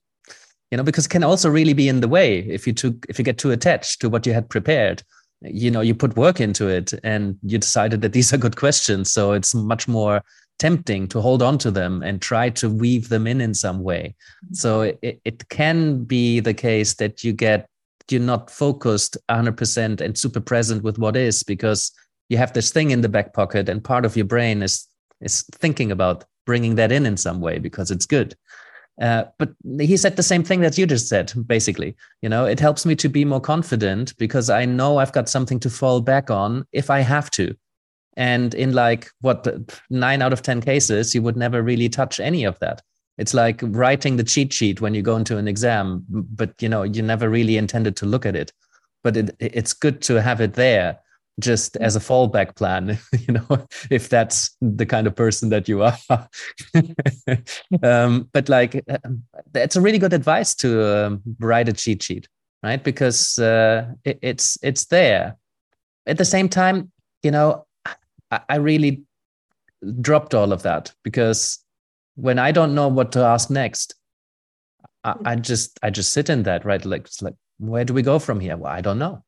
you 0.70 0.76
know, 0.76 0.82
because 0.84 1.06
it 1.06 1.10
can 1.10 1.24
also 1.24 1.48
really 1.48 1.72
be 1.72 1.88
in 1.88 2.00
the 2.00 2.08
way 2.08 2.40
if 2.40 2.66
you 2.66 2.72
took 2.72 3.06
if 3.08 3.18
you 3.18 3.24
get 3.24 3.38
too 3.38 3.50
attached 3.50 4.00
to 4.00 4.10
what 4.10 4.26
you 4.26 4.32
had 4.32 4.48
prepared. 4.48 5.02
You 5.42 5.70
know, 5.70 5.80
you 5.80 5.94
put 5.94 6.18
work 6.18 6.40
into 6.40 6.68
it, 6.68 6.92
and 7.02 7.38
you 7.42 7.58
decided 7.58 8.02
that 8.02 8.12
these 8.12 8.32
are 8.32 8.38
good 8.38 8.56
questions, 8.56 9.10
so 9.10 9.32
it's 9.32 9.54
much 9.54 9.88
more 9.88 10.22
tempting 10.60 11.08
to 11.08 11.20
hold 11.20 11.42
on 11.42 11.58
to 11.58 11.70
them 11.70 12.02
and 12.04 12.22
try 12.22 12.50
to 12.50 12.68
weave 12.68 13.08
them 13.08 13.26
in 13.26 13.40
in 13.40 13.54
some 13.54 13.82
way. 13.82 14.14
Mm-hmm. 14.44 14.54
So 14.54 14.82
it, 14.82 15.20
it 15.24 15.48
can 15.48 16.04
be 16.04 16.38
the 16.38 16.54
case 16.54 16.94
that 16.94 17.24
you 17.24 17.32
get 17.32 17.66
you're 18.10 18.20
not 18.20 18.50
focused 18.50 19.16
100% 19.30 20.00
and 20.00 20.18
super 20.18 20.40
present 20.40 20.82
with 20.82 20.98
what 20.98 21.16
is 21.16 21.44
because 21.44 21.92
you 22.28 22.36
have 22.36 22.52
this 22.52 22.72
thing 22.72 22.90
in 22.90 23.02
the 23.02 23.08
back 23.08 23.32
pocket 23.32 23.68
and 23.68 23.84
part 23.84 24.04
of 24.04 24.16
your 24.16 24.26
brain 24.26 24.62
is 24.62 24.86
is 25.20 25.44
thinking 25.52 25.92
about 25.92 26.24
bringing 26.46 26.74
that 26.74 26.90
in 26.90 27.06
in 27.06 27.16
some 27.16 27.40
way 27.40 27.58
because 27.58 27.90
it's 27.90 28.06
good. 28.06 28.34
Uh, 29.00 29.24
but 29.38 29.50
he 29.78 29.96
said 29.96 30.16
the 30.16 30.22
same 30.22 30.42
thing 30.42 30.60
that 30.60 30.76
you 30.76 30.86
just 30.86 31.08
said, 31.08 31.32
basically. 31.46 31.96
You 32.20 32.28
know, 32.28 32.46
it 32.46 32.58
helps 32.58 32.84
me 32.84 32.96
to 32.96 33.08
be 33.08 33.24
more 33.24 33.40
confident 33.40 34.16
because 34.18 34.50
I 34.50 34.64
know 34.64 34.98
I've 34.98 35.12
got 35.12 35.28
something 35.28 35.60
to 35.60 35.70
fall 35.70 36.00
back 36.00 36.30
on 36.30 36.66
if 36.72 36.90
I 36.90 37.00
have 37.00 37.30
to. 37.32 37.54
And 38.16 38.54
in 38.54 38.72
like 38.72 39.08
what 39.20 39.46
nine 39.88 40.22
out 40.22 40.32
of 40.32 40.42
10 40.42 40.60
cases, 40.60 41.14
you 41.14 41.22
would 41.22 41.36
never 41.36 41.62
really 41.62 41.88
touch 41.88 42.20
any 42.20 42.44
of 42.44 42.58
that. 42.58 42.82
It's 43.18 43.34
like 43.34 43.60
writing 43.62 44.16
the 44.16 44.24
cheat 44.24 44.52
sheet 44.52 44.80
when 44.80 44.94
you 44.94 45.02
go 45.02 45.16
into 45.16 45.36
an 45.36 45.46
exam, 45.46 46.04
but 46.08 46.54
you 46.60 46.68
know, 46.68 46.82
you 46.82 47.02
never 47.02 47.28
really 47.28 47.56
intended 47.56 47.96
to 47.96 48.06
look 48.06 48.24
at 48.24 48.34
it. 48.34 48.52
But 49.02 49.16
it, 49.16 49.36
it's 49.38 49.72
good 49.72 50.02
to 50.02 50.20
have 50.20 50.40
it 50.40 50.54
there 50.54 50.98
just 51.38 51.76
as 51.76 51.96
a 51.96 52.00
fallback 52.00 52.56
plan, 52.56 52.98
you 53.18 53.34
know, 53.34 53.66
if 53.90 54.08
that's 54.08 54.56
the 54.60 54.86
kind 54.86 55.06
of 55.06 55.16
person 55.16 55.48
that 55.50 55.68
you 55.68 55.82
are. 55.82 55.98
um, 57.82 58.28
but 58.32 58.48
like, 58.48 58.84
that's 59.52 59.76
a 59.76 59.80
really 59.80 59.98
good 59.98 60.12
advice 60.12 60.54
to 60.56 61.06
um, 61.06 61.22
write 61.40 61.68
a 61.68 61.72
cheat 61.72 62.02
sheet, 62.02 62.28
right? 62.62 62.82
Because 62.82 63.38
uh, 63.38 63.92
it, 64.04 64.18
it's 64.22 64.58
it's 64.62 64.86
there. 64.86 65.36
At 66.06 66.18
the 66.18 66.24
same 66.24 66.48
time, 66.48 66.90
you 67.22 67.30
know, 67.30 67.66
I 68.30 68.56
really 68.56 69.04
dropped 70.00 70.34
all 70.34 70.52
of 70.52 70.62
that 70.62 70.92
because 71.02 71.58
when 72.14 72.38
I 72.38 72.52
don't 72.52 72.74
know 72.74 72.88
what 72.88 73.12
to 73.12 73.20
ask 73.20 73.50
next, 73.50 73.94
I, 75.04 75.14
I 75.24 75.36
just 75.36 75.78
I 75.82 75.90
just 75.90 76.12
sit 76.12 76.30
in 76.30 76.44
that 76.44 76.64
right 76.64 76.84
like 76.84 77.08
like 77.20 77.34
where 77.58 77.84
do 77.84 77.94
we 77.94 78.02
go 78.02 78.18
from 78.18 78.40
here? 78.40 78.56
Well, 78.56 78.72
I 78.72 78.80
don't 78.80 78.98
know. 78.98 79.24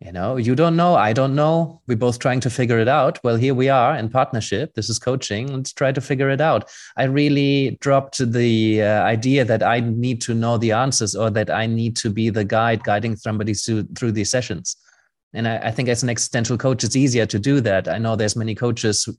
You 0.00 0.12
know, 0.12 0.36
you 0.36 0.54
don't 0.54 0.76
know, 0.76 0.94
I 0.94 1.12
don't 1.12 1.34
know. 1.34 1.82
We're 1.88 1.96
both 1.96 2.20
trying 2.20 2.38
to 2.40 2.50
figure 2.50 2.78
it 2.78 2.86
out. 2.86 3.18
Well, 3.24 3.34
here 3.34 3.52
we 3.52 3.68
are 3.68 3.96
in 3.96 4.08
partnership. 4.08 4.74
This 4.74 4.88
is 4.88 4.96
coaching. 4.96 5.52
Let's 5.52 5.72
try 5.72 5.90
to 5.90 6.00
figure 6.00 6.30
it 6.30 6.40
out. 6.40 6.70
I 6.96 7.04
really 7.04 7.78
dropped 7.80 8.18
the 8.18 8.80
uh, 8.80 9.02
idea 9.02 9.44
that 9.44 9.64
I 9.64 9.80
need 9.80 10.20
to 10.22 10.34
know 10.34 10.56
the 10.56 10.70
answers 10.70 11.16
or 11.16 11.30
that 11.30 11.50
I 11.50 11.66
need 11.66 11.96
to 11.96 12.10
be 12.10 12.30
the 12.30 12.44
guide 12.44 12.84
guiding 12.84 13.16
somebody 13.16 13.54
through, 13.54 13.88
through 13.96 14.12
these 14.12 14.30
sessions 14.30 14.76
and 15.34 15.46
I, 15.46 15.58
I, 15.58 15.70
think 15.70 15.88
as 15.88 16.02
an 16.02 16.08
existential 16.08 16.56
coach 16.56 16.84
it's 16.84 16.96
easier 16.96 17.26
to 17.26 17.38
do 17.38 17.60
that. 17.60 17.88
I 17.88 17.98
know 17.98 18.16
there's 18.16 18.36
many 18.36 18.54
coaches 18.54 19.04
who, 19.04 19.14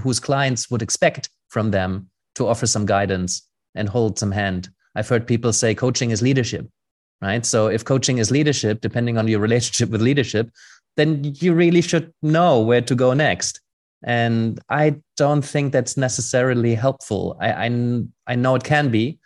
whose 0.00 0.20
clients 0.20 0.70
would 0.70 0.82
expect 0.82 1.30
from 1.48 1.70
them 1.70 2.10
to 2.36 2.46
offer 2.46 2.66
some 2.66 2.86
guidance 2.86 3.42
and 3.74 3.88
hold 3.88 4.18
some 4.18 4.30
hand. 4.30 4.68
I've 4.94 5.08
heard 5.08 5.26
people 5.26 5.52
say 5.52 5.74
coaching 5.74 6.10
is 6.10 6.22
leadership 6.22 6.68
right? 7.20 7.44
So 7.44 7.66
if 7.66 7.84
coaching 7.84 8.18
is 8.18 8.30
leadership 8.30 8.80
depending 8.80 9.18
on 9.18 9.28
your 9.28 9.40
relationship 9.46 9.90
with 9.90 10.02
leadership 10.02 10.50
then 10.96 11.22
you 11.22 11.54
really 11.54 11.80
should 11.80 12.12
know 12.22 12.60
where 12.60 12.82
to 12.82 12.94
go 12.94 13.14
next. 13.14 13.60
And 14.04 14.60
i 14.68 14.96
don't 15.16 15.42
think 15.42 15.72
that's 15.72 15.96
necessarily 15.96 16.74
helpful. 16.74 17.36
I 17.40 17.66
i, 17.66 18.02
I 18.28 18.34
know 18.36 18.54
it 18.54 18.64
can 18.64 18.90
be 18.90 19.18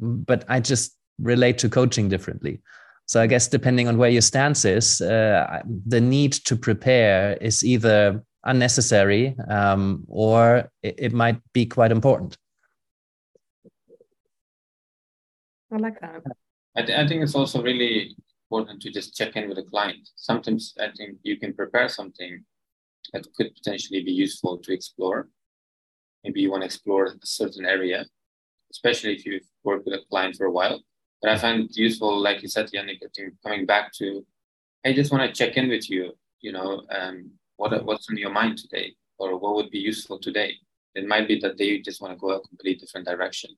but 0.00 0.44
i 0.48 0.60
just 0.60 0.96
relate 1.18 1.58
to 1.58 1.68
coaching 1.68 2.08
differently 2.08 2.60
so 3.06 3.20
I 3.20 3.26
guess 3.26 3.48
depending 3.48 3.86
on 3.88 3.98
where 3.98 4.08
your 4.08 4.22
stance 4.22 4.64
is, 4.64 5.00
uh, 5.00 5.62
the 5.86 6.00
need 6.00 6.32
to 6.32 6.56
prepare 6.56 7.36
is 7.40 7.64
either 7.64 8.22
unnecessary 8.44 9.36
um, 9.48 10.04
or 10.08 10.70
it, 10.82 10.94
it, 10.98 11.12
might 11.12 11.40
be 11.52 11.66
quite 11.66 11.92
important. 11.92 12.36
I 15.72 15.76
like 15.76 16.00
that. 16.00 16.22
I, 16.76 16.82
th- 16.82 16.98
I 16.98 17.06
think 17.06 17.22
it's 17.22 17.34
also 17.34 17.62
really 17.62 18.16
important 18.50 18.80
to 18.82 18.90
just 18.90 19.14
check 19.14 19.36
in 19.36 19.48
with 19.48 19.56
the 19.56 19.64
client. 19.64 20.08
Sometimes 20.16 20.74
I 20.80 20.88
think 20.96 21.18
you 21.22 21.38
can 21.38 21.52
prepare 21.52 21.88
something 21.88 22.42
that 23.12 23.26
could 23.36 23.54
potentially 23.54 24.02
be 24.02 24.12
useful 24.12 24.58
to 24.58 24.72
explore. 24.72 25.28
Maybe 26.22 26.40
you 26.40 26.50
want 26.50 26.62
to 26.62 26.66
explore 26.66 27.06
a 27.06 27.26
certain 27.26 27.66
area, 27.66 28.06
especially 28.70 29.14
if 29.14 29.26
you've 29.26 29.48
worked 29.62 29.84
with 29.84 29.94
a 29.94 30.04
client 30.08 30.36
for 30.36 30.46
a 30.46 30.50
while 30.50 30.80
but 31.24 31.32
I 31.32 31.38
find 31.38 31.64
it 31.64 31.74
useful, 31.74 32.20
like 32.20 32.42
you 32.42 32.48
said, 32.48 32.70
Yannick, 32.70 33.00
coming 33.42 33.64
back 33.64 33.94
to, 33.94 34.26
I 34.84 34.92
just 34.92 35.10
want 35.10 35.22
to 35.24 35.32
check 35.32 35.56
in 35.56 35.70
with 35.70 35.88
you, 35.88 36.12
you 36.42 36.52
know, 36.52 36.82
um, 36.90 37.30
what 37.56 37.82
what's 37.86 38.10
on 38.10 38.18
your 38.18 38.30
mind 38.30 38.58
today, 38.58 38.92
or 39.16 39.38
what 39.38 39.54
would 39.54 39.70
be 39.70 39.78
useful 39.78 40.18
today. 40.18 40.52
It 40.94 41.08
might 41.08 41.26
be 41.26 41.40
that 41.40 41.56
they 41.56 41.78
just 41.78 42.02
want 42.02 42.12
to 42.12 42.18
go 42.18 42.32
a 42.32 42.46
completely 42.46 42.78
different 42.78 43.06
direction. 43.06 43.56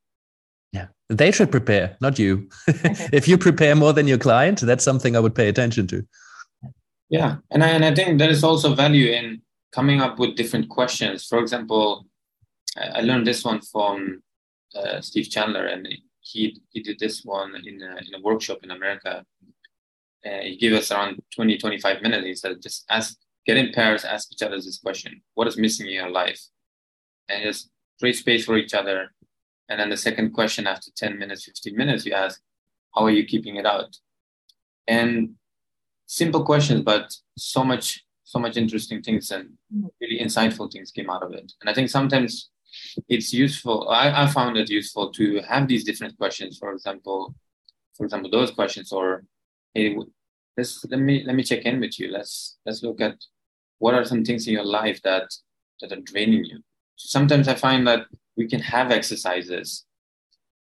Yeah, 0.72 0.86
they 1.08 1.32
should 1.32 1.50
prepare, 1.50 1.96
not 2.00 2.20
you. 2.20 2.48
if 3.12 3.26
you 3.26 3.36
prepare 3.36 3.74
more 3.74 3.92
than 3.92 4.06
your 4.06 4.18
client, 4.18 4.60
that's 4.60 4.84
something 4.84 5.16
I 5.16 5.20
would 5.20 5.34
pay 5.34 5.48
attention 5.48 5.88
to. 5.88 6.06
Yeah, 7.08 7.38
and 7.50 7.64
I, 7.64 7.70
and 7.70 7.84
I 7.84 7.92
think 7.92 8.20
there 8.20 8.30
is 8.30 8.44
also 8.44 8.76
value 8.76 9.10
in 9.10 9.42
coming 9.72 10.00
up 10.00 10.20
with 10.20 10.36
different 10.36 10.68
questions. 10.68 11.26
For 11.26 11.40
example, 11.40 12.06
I 12.78 13.00
learned 13.00 13.26
this 13.26 13.44
one 13.44 13.60
from 13.60 14.22
uh, 14.76 15.00
Steve 15.00 15.30
Chandler, 15.30 15.66
and 15.66 15.88
he 16.26 16.60
he 16.70 16.80
did 16.82 16.98
this 16.98 17.24
one 17.24 17.54
in 17.54 17.80
a, 17.82 17.96
in 18.06 18.14
a 18.14 18.20
workshop 18.22 18.58
in 18.64 18.70
America. 18.72 19.24
Uh, 20.24 20.42
he 20.42 20.56
gave 20.56 20.72
us 20.72 20.90
around 20.90 21.22
20, 21.34 21.56
25 21.56 22.02
minutes. 22.02 22.26
He 22.26 22.34
said, 22.34 22.60
just 22.60 22.84
ask, 22.90 23.16
get 23.46 23.56
in 23.56 23.72
pairs, 23.72 24.04
ask 24.04 24.32
each 24.32 24.42
other 24.42 24.56
this 24.56 24.80
question: 24.80 25.22
What 25.34 25.46
is 25.46 25.56
missing 25.56 25.86
in 25.86 25.94
your 25.94 26.10
life? 26.10 26.40
And 27.28 27.44
just 27.44 27.70
create 28.00 28.16
space 28.16 28.44
for 28.44 28.56
each 28.56 28.74
other. 28.74 29.12
And 29.68 29.80
then 29.80 29.90
the 29.90 29.96
second 29.96 30.32
question, 30.32 30.66
after 30.66 30.90
10 30.96 31.18
minutes, 31.18 31.44
15 31.44 31.76
minutes, 31.76 32.06
you 32.06 32.12
ask, 32.12 32.40
How 32.94 33.04
are 33.04 33.10
you 33.10 33.24
keeping 33.24 33.56
it 33.56 33.66
out? 33.66 33.96
And 34.88 35.34
simple 36.06 36.44
questions, 36.44 36.82
but 36.82 37.14
so 37.38 37.62
much, 37.64 38.04
so 38.24 38.38
much 38.38 38.56
interesting 38.56 39.02
things 39.02 39.30
and 39.30 39.50
really 40.00 40.18
insightful 40.20 40.72
things 40.72 40.90
came 40.90 41.10
out 41.10 41.22
of 41.22 41.32
it. 41.32 41.52
And 41.60 41.70
I 41.70 41.74
think 41.74 41.88
sometimes 41.88 42.50
it's 43.08 43.32
useful. 43.32 43.88
I, 43.88 44.24
I 44.24 44.26
found 44.26 44.56
it 44.56 44.70
useful 44.70 45.10
to 45.12 45.40
have 45.42 45.68
these 45.68 45.84
different 45.84 46.16
questions. 46.18 46.58
For 46.58 46.72
example, 46.72 47.34
for 47.96 48.04
example, 48.04 48.30
those 48.30 48.50
questions, 48.50 48.92
or 48.92 49.24
hey, 49.74 49.96
let's 50.56 50.84
let 50.90 51.00
me 51.00 51.24
let 51.24 51.34
me 51.34 51.42
check 51.42 51.62
in 51.62 51.80
with 51.80 51.98
you. 51.98 52.10
Let's 52.10 52.58
let's 52.66 52.82
look 52.82 53.00
at 53.00 53.16
what 53.78 53.94
are 53.94 54.04
some 54.04 54.24
things 54.24 54.46
in 54.46 54.54
your 54.54 54.64
life 54.64 55.00
that 55.02 55.28
that 55.80 55.92
are 55.92 56.00
draining 56.00 56.44
you. 56.44 56.60
Sometimes 56.96 57.48
I 57.48 57.54
find 57.54 57.86
that 57.86 58.06
we 58.36 58.46
can 58.48 58.60
have 58.60 58.90
exercises, 58.90 59.84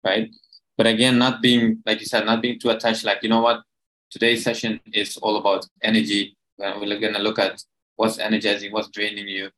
right? 0.04 0.30
But 0.76 0.86
again, 0.86 1.18
not 1.18 1.42
being 1.42 1.82
like 1.86 2.00
you 2.00 2.06
said, 2.06 2.26
not 2.26 2.42
being 2.42 2.58
too 2.58 2.70
attached. 2.70 3.04
Like 3.04 3.22
you 3.22 3.28
know 3.28 3.40
what, 3.40 3.62
today's 4.10 4.44
session 4.44 4.80
is 4.92 5.16
all 5.18 5.36
about 5.36 5.66
energy. 5.82 6.36
We're 6.58 7.00
gonna 7.00 7.18
look 7.18 7.38
at 7.38 7.62
what's 7.96 8.18
energizing, 8.18 8.72
what's 8.72 8.88
draining 8.88 9.28
you. 9.28 9.50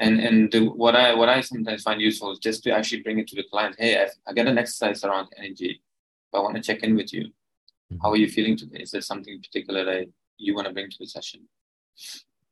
And 0.00 0.20
and 0.20 0.50
the, 0.50 0.66
what 0.66 0.96
I 0.96 1.14
what 1.14 1.28
I 1.28 1.40
sometimes 1.40 1.82
find 1.82 2.00
useful 2.00 2.32
is 2.32 2.38
just 2.38 2.64
to 2.64 2.70
actually 2.72 3.02
bring 3.02 3.18
it 3.18 3.28
to 3.28 3.36
the 3.36 3.44
client. 3.50 3.76
Hey, 3.78 4.02
I, 4.02 4.08
I 4.26 4.32
got 4.32 4.46
an 4.46 4.58
exercise 4.58 5.04
around 5.04 5.28
energy. 5.38 5.82
I 6.34 6.40
want 6.40 6.56
to 6.56 6.62
check 6.62 6.82
in 6.82 6.96
with 6.96 7.12
you. 7.12 7.26
Mm-hmm. 7.26 7.98
How 8.02 8.10
are 8.10 8.16
you 8.16 8.28
feeling 8.28 8.56
today? 8.56 8.80
Is 8.80 8.90
there 8.90 9.00
something 9.00 9.40
particular 9.40 9.84
that 9.84 10.06
you 10.36 10.54
want 10.54 10.66
to 10.66 10.72
bring 10.72 10.90
to 10.90 10.96
the 10.98 11.06
session? 11.06 11.42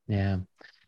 Yeah. 0.06 0.38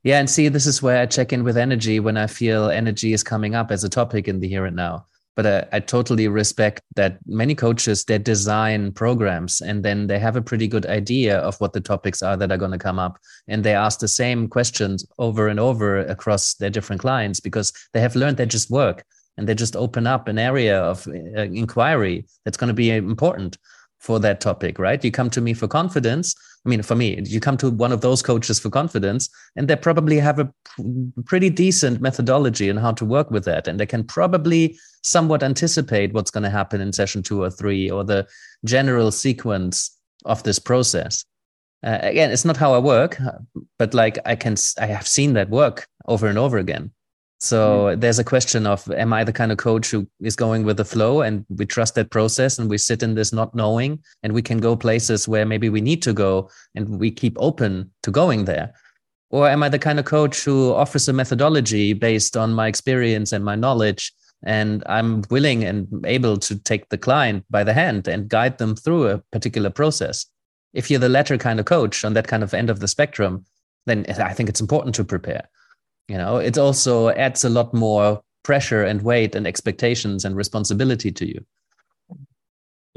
Yeah. 0.05 0.21
And 0.21 0.31
see, 0.31 0.49
this 0.49 0.67
is 0.67 0.81
where 0.81 1.01
I 1.01 1.07
check 1.07 1.33
in 1.33 1.43
with 1.43 1.57
energy 1.57 1.99
when 1.99 2.17
I 2.17 2.29
feel 2.29 2.71
energy 2.71 3.13
is 3.13 3.25
coming 3.25 3.57
up 3.57 3.73
as 3.73 3.83
a 3.83 3.89
topic 3.89 4.29
in 4.29 4.39
the 4.39 4.49
here 4.49 4.67
and 4.67 4.77
now 4.77 5.07
but 5.37 5.47
I, 5.47 5.77
I, 5.77 5.81
totally 5.81 6.29
respect 6.29 6.83
that 6.97 7.19
many 7.27 7.55
coaches 7.55 8.05
they 8.05 8.19
design 8.19 8.93
programs 8.93 9.61
and 9.61 9.85
then 9.85 10.07
they 10.07 10.19
have 10.19 10.37
a 10.37 10.43
pretty 10.43 10.69
good 10.69 10.87
idea 10.87 11.39
of 11.39 11.61
what 11.61 11.73
the 11.73 11.81
topics 11.81 12.23
are 12.23 12.37
that 12.37 12.53
are 12.53 12.59
going 12.59 12.71
to 12.71 12.79
come 12.79 12.99
up. 12.99 13.19
And 13.49 13.65
they 13.65 13.75
ask 13.75 13.99
the 13.99 14.09
same 14.09 14.49
questions 14.49 15.05
over 15.19 15.49
and 15.49 15.59
over 15.59 15.99
across 15.99 16.55
their 16.55 16.71
different 16.71 17.03
clients 17.03 17.41
because 17.41 17.73
they 17.93 18.01
have 18.01 18.17
learned 18.17 18.37
they 18.37 18.47
just 18.47 18.71
work 18.71 19.05
and 19.37 19.49
they 19.49 19.55
just 19.55 19.77
open 19.77 20.07
up 20.07 20.29
an 20.29 20.39
area 20.39 20.81
of 20.81 21.07
uh, 21.09 21.43
inquiry 21.43 22.27
that's 22.45 22.57
going 22.57 22.69
to 22.69 22.75
be 22.75 22.91
important 22.91 23.59
for 24.05 24.21
that 24.21 24.41
topic 24.41 24.79
right 24.79 25.05
you 25.05 25.11
come 25.11 25.31
to 25.31 25.41
me 25.41 25.55
for 25.55 25.69
confidence 25.69 26.35
I 26.65 26.71
mean, 26.71 26.83
for 26.83 26.95
me, 26.95 27.21
you 27.25 27.41
come 27.41 27.59
to 27.59 27.71
one 27.71 27.93
of 27.93 28.01
those 28.01 28.23
coaches 28.23 28.59
for 28.59 28.71
confidence, 28.71 29.29
and 29.55 29.69
they 29.69 29.77
probably 29.77 30.19
have 30.19 30.39
a 30.39 30.51
pretty 31.27 31.51
decent 31.51 32.01
methodology 32.01 32.71
and 32.71 32.79
how 32.79 32.93
to 32.93 33.05
work 33.05 33.31
with 33.31 33.45
that. 33.45 33.69
And 33.69 33.79
they 33.79 33.87
can 33.87 34.03
probably 34.03 34.79
somewhat 35.03 35.43
anticipate 35.43 36.15
what's 36.15 36.31
going 36.31 36.45
to 36.45 36.51
happen 36.51 36.81
in 36.81 36.93
session 36.93 37.23
two 37.23 37.43
or 37.43 37.51
three 37.51 37.91
or 37.91 38.03
the 38.03 38.27
general 38.65 39.11
sequence 39.11 39.99
of 40.25 40.43
this 40.45 40.59
process. 40.59 41.27
Uh, 41.83 41.99
again, 42.01 42.31
it's 42.31 42.47
not 42.47 42.57
how 42.57 42.73
I 42.73 42.79
work, 42.79 43.19
but 43.79 43.93
like 43.93 44.19
I 44.25 44.35
can, 44.35 44.57
I 44.81 44.87
have 44.87 45.07
seen 45.07 45.35
that 45.35 45.51
work 45.51 45.87
over 46.07 46.29
and 46.29 46.39
over 46.39 46.57
again. 46.57 46.93
So 47.45 47.59
mm. 47.85 48.01
there's 48.01 48.19
a 48.19 48.25
question 48.25 48.67
of 48.67 48.91
am 48.93 49.13
I 49.13 49.23
the 49.23 49.33
kind 49.33 49.53
of 49.53 49.59
coach 49.59 49.91
who 49.91 50.09
is 50.23 50.35
going 50.35 50.65
with 50.65 50.79
the 50.79 50.85
flow 50.85 51.21
and 51.21 51.45
we 51.51 51.67
trust 51.67 51.95
that 51.95 52.11
process 52.11 52.59
and 52.59 52.71
we 52.71 52.79
sit 52.79 53.03
in 53.03 53.15
this 53.15 53.35
not 53.35 53.55
knowing 53.55 54.03
and 54.23 54.33
we 54.33 54.41
can 54.41 54.59
go 54.59 54.75
places 54.75 55.29
where 55.29 55.45
maybe 55.45 55.69
we 55.69 55.83
need 55.83 56.01
to 56.05 56.15
go 56.15 56.49
and 56.75 56.99
we 56.99 57.11
keep 57.11 57.37
open 57.39 57.93
to 58.03 58.11
going 58.11 58.47
there? 58.47 58.73
Or 59.29 59.47
am 59.47 59.63
I 59.63 59.69
the 59.69 59.79
kind 59.79 59.99
of 59.99 60.07
coach 60.07 60.43
who 60.43 60.73
offers 60.73 61.07
a 61.07 61.13
methodology 61.13 61.93
based 61.93 62.35
on 62.35 62.55
my 62.55 62.67
experience 62.67 63.31
and 63.31 63.45
my 63.45 63.57
knowledge 63.57 64.11
and 64.47 64.83
I'm 64.87 65.23
willing 65.29 65.65
and 65.65 65.87
able 66.07 66.39
to 66.39 66.59
take 66.59 66.89
the 66.89 66.99
client 66.99 67.45
by 67.51 67.63
the 67.63 67.75
hand 67.75 68.09
and 68.09 68.27
guide 68.27 68.57
them 68.57 68.75
through 68.75 69.09
a 69.09 69.19
particular 69.33 69.69
process? 69.69 70.25
If 70.73 70.91
you're 70.91 70.99
the 70.99 71.11
latter 71.11 71.37
kind 71.37 71.61
of 71.61 71.67
coach 71.67 72.07
on 72.07 72.15
that 72.15 72.27
kind 72.27 72.43
of 72.43 72.55
end 72.55 72.71
of 72.71 72.81
the 72.81 72.89
spectrum, 72.89 73.45
then 73.85 74.07
I 74.09 74.33
think 74.33 74.49
it's 74.49 74.63
important 74.63 74.95
to 74.95 75.05
prepare 75.05 75.47
you 76.09 76.19
know 76.19 76.37
it 76.37 76.59
also 76.59 77.11
adds 77.11 77.45
a 77.45 77.49
lot 77.49 77.73
more 77.73 78.23
pressure 78.43 78.85
and 78.85 79.03
weight 79.03 79.35
and 79.35 79.47
expectations 79.47 80.25
and 80.25 80.37
responsibility 80.37 81.11
to 81.11 81.27
you. 81.27 81.45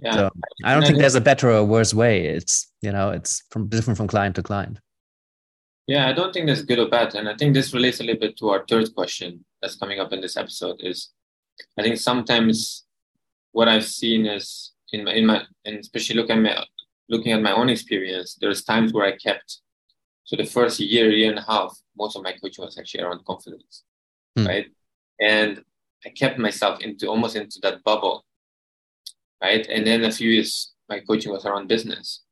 Yeah. 0.03 0.13
So 0.13 0.29
i 0.63 0.73
don't 0.73 0.83
think 0.85 0.99
there's 0.99 1.15
a 1.15 1.21
better 1.21 1.51
or 1.51 1.63
worse 1.63 1.93
way. 1.93 2.27
It's 2.27 2.71
you 2.81 2.91
know 2.91 3.09
it's 3.09 3.43
from 3.49 3.67
different 3.67 3.97
from 3.97 4.07
client 4.07 4.35
to 4.35 4.43
client. 4.43 4.79
Yeah 5.87 6.07
i 6.07 6.13
don't 6.13 6.33
think 6.33 6.45
there's 6.45 6.63
good 6.63 6.79
or 6.79 6.89
bad. 6.89 7.15
And 7.15 7.27
i 7.29 7.35
think 7.35 7.53
this 7.53 7.73
relates 7.73 7.99
a 7.99 8.03
little 8.03 8.19
bit 8.19 8.37
to 8.37 8.49
our 8.49 8.65
third 8.69 8.93
question 8.93 9.45
that's 9.61 9.75
coming 9.75 9.99
up 9.99 10.13
in 10.13 10.21
this 10.21 10.37
episode 10.37 10.77
is 10.81 11.11
i 11.79 11.81
think 11.81 11.97
sometimes 11.97 12.85
what 13.53 13.67
i've 13.67 13.85
seen 13.85 14.25
is 14.25 14.73
in 14.93 15.03
my 15.03 15.13
in 15.13 15.25
my 15.25 15.41
and 15.65 15.77
especially 15.79 16.15
looking 16.15 16.37
at 16.37 16.43
my 16.43 16.65
looking 17.09 17.31
at 17.31 17.41
my 17.41 17.53
own 17.53 17.69
experience 17.69 18.37
there's 18.39 18.63
times 18.63 18.93
where 18.93 19.05
i 19.05 19.15
kept 19.17 19.61
so 20.27 20.35
the 20.35 20.45
first 20.45 20.77
year 20.81 21.09
year 21.09 21.29
and 21.29 21.39
a 21.39 21.41
half 21.41 21.73
most 21.97 22.17
of 22.17 22.21
my 22.21 22.33
coaching 22.33 22.65
was 22.65 22.77
actually 22.77 23.01
around 23.01 23.23
confidence, 23.23 23.83
mm. 24.37 24.45
right? 24.45 24.67
And 25.21 25.63
I 26.05 26.09
kept 26.09 26.37
myself 26.37 26.81
into 26.81 27.07
almost 27.07 27.37
into 27.37 27.59
that 27.63 27.81
bubble, 27.85 28.25
right? 29.41 29.65
And 29.67 29.87
then 29.87 30.03
a 30.03 30.11
few 30.11 30.29
years, 30.29 30.73
my 30.89 30.99
coaching 30.99 31.31
was 31.31 31.45
around 31.45 31.69
business. 31.69 32.23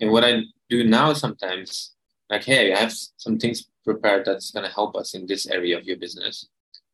And 0.00 0.10
what 0.10 0.24
I 0.24 0.42
do 0.70 0.84
now 0.84 1.12
sometimes, 1.12 1.94
like, 2.30 2.44
hey, 2.44 2.72
I 2.72 2.78
have 2.78 2.94
some 3.18 3.38
things 3.38 3.66
prepared 3.84 4.24
that's 4.24 4.50
going 4.50 4.66
to 4.66 4.72
help 4.72 4.96
us 4.96 5.12
in 5.12 5.26
this 5.26 5.46
area 5.46 5.76
of 5.76 5.84
your 5.84 5.98
business. 5.98 6.48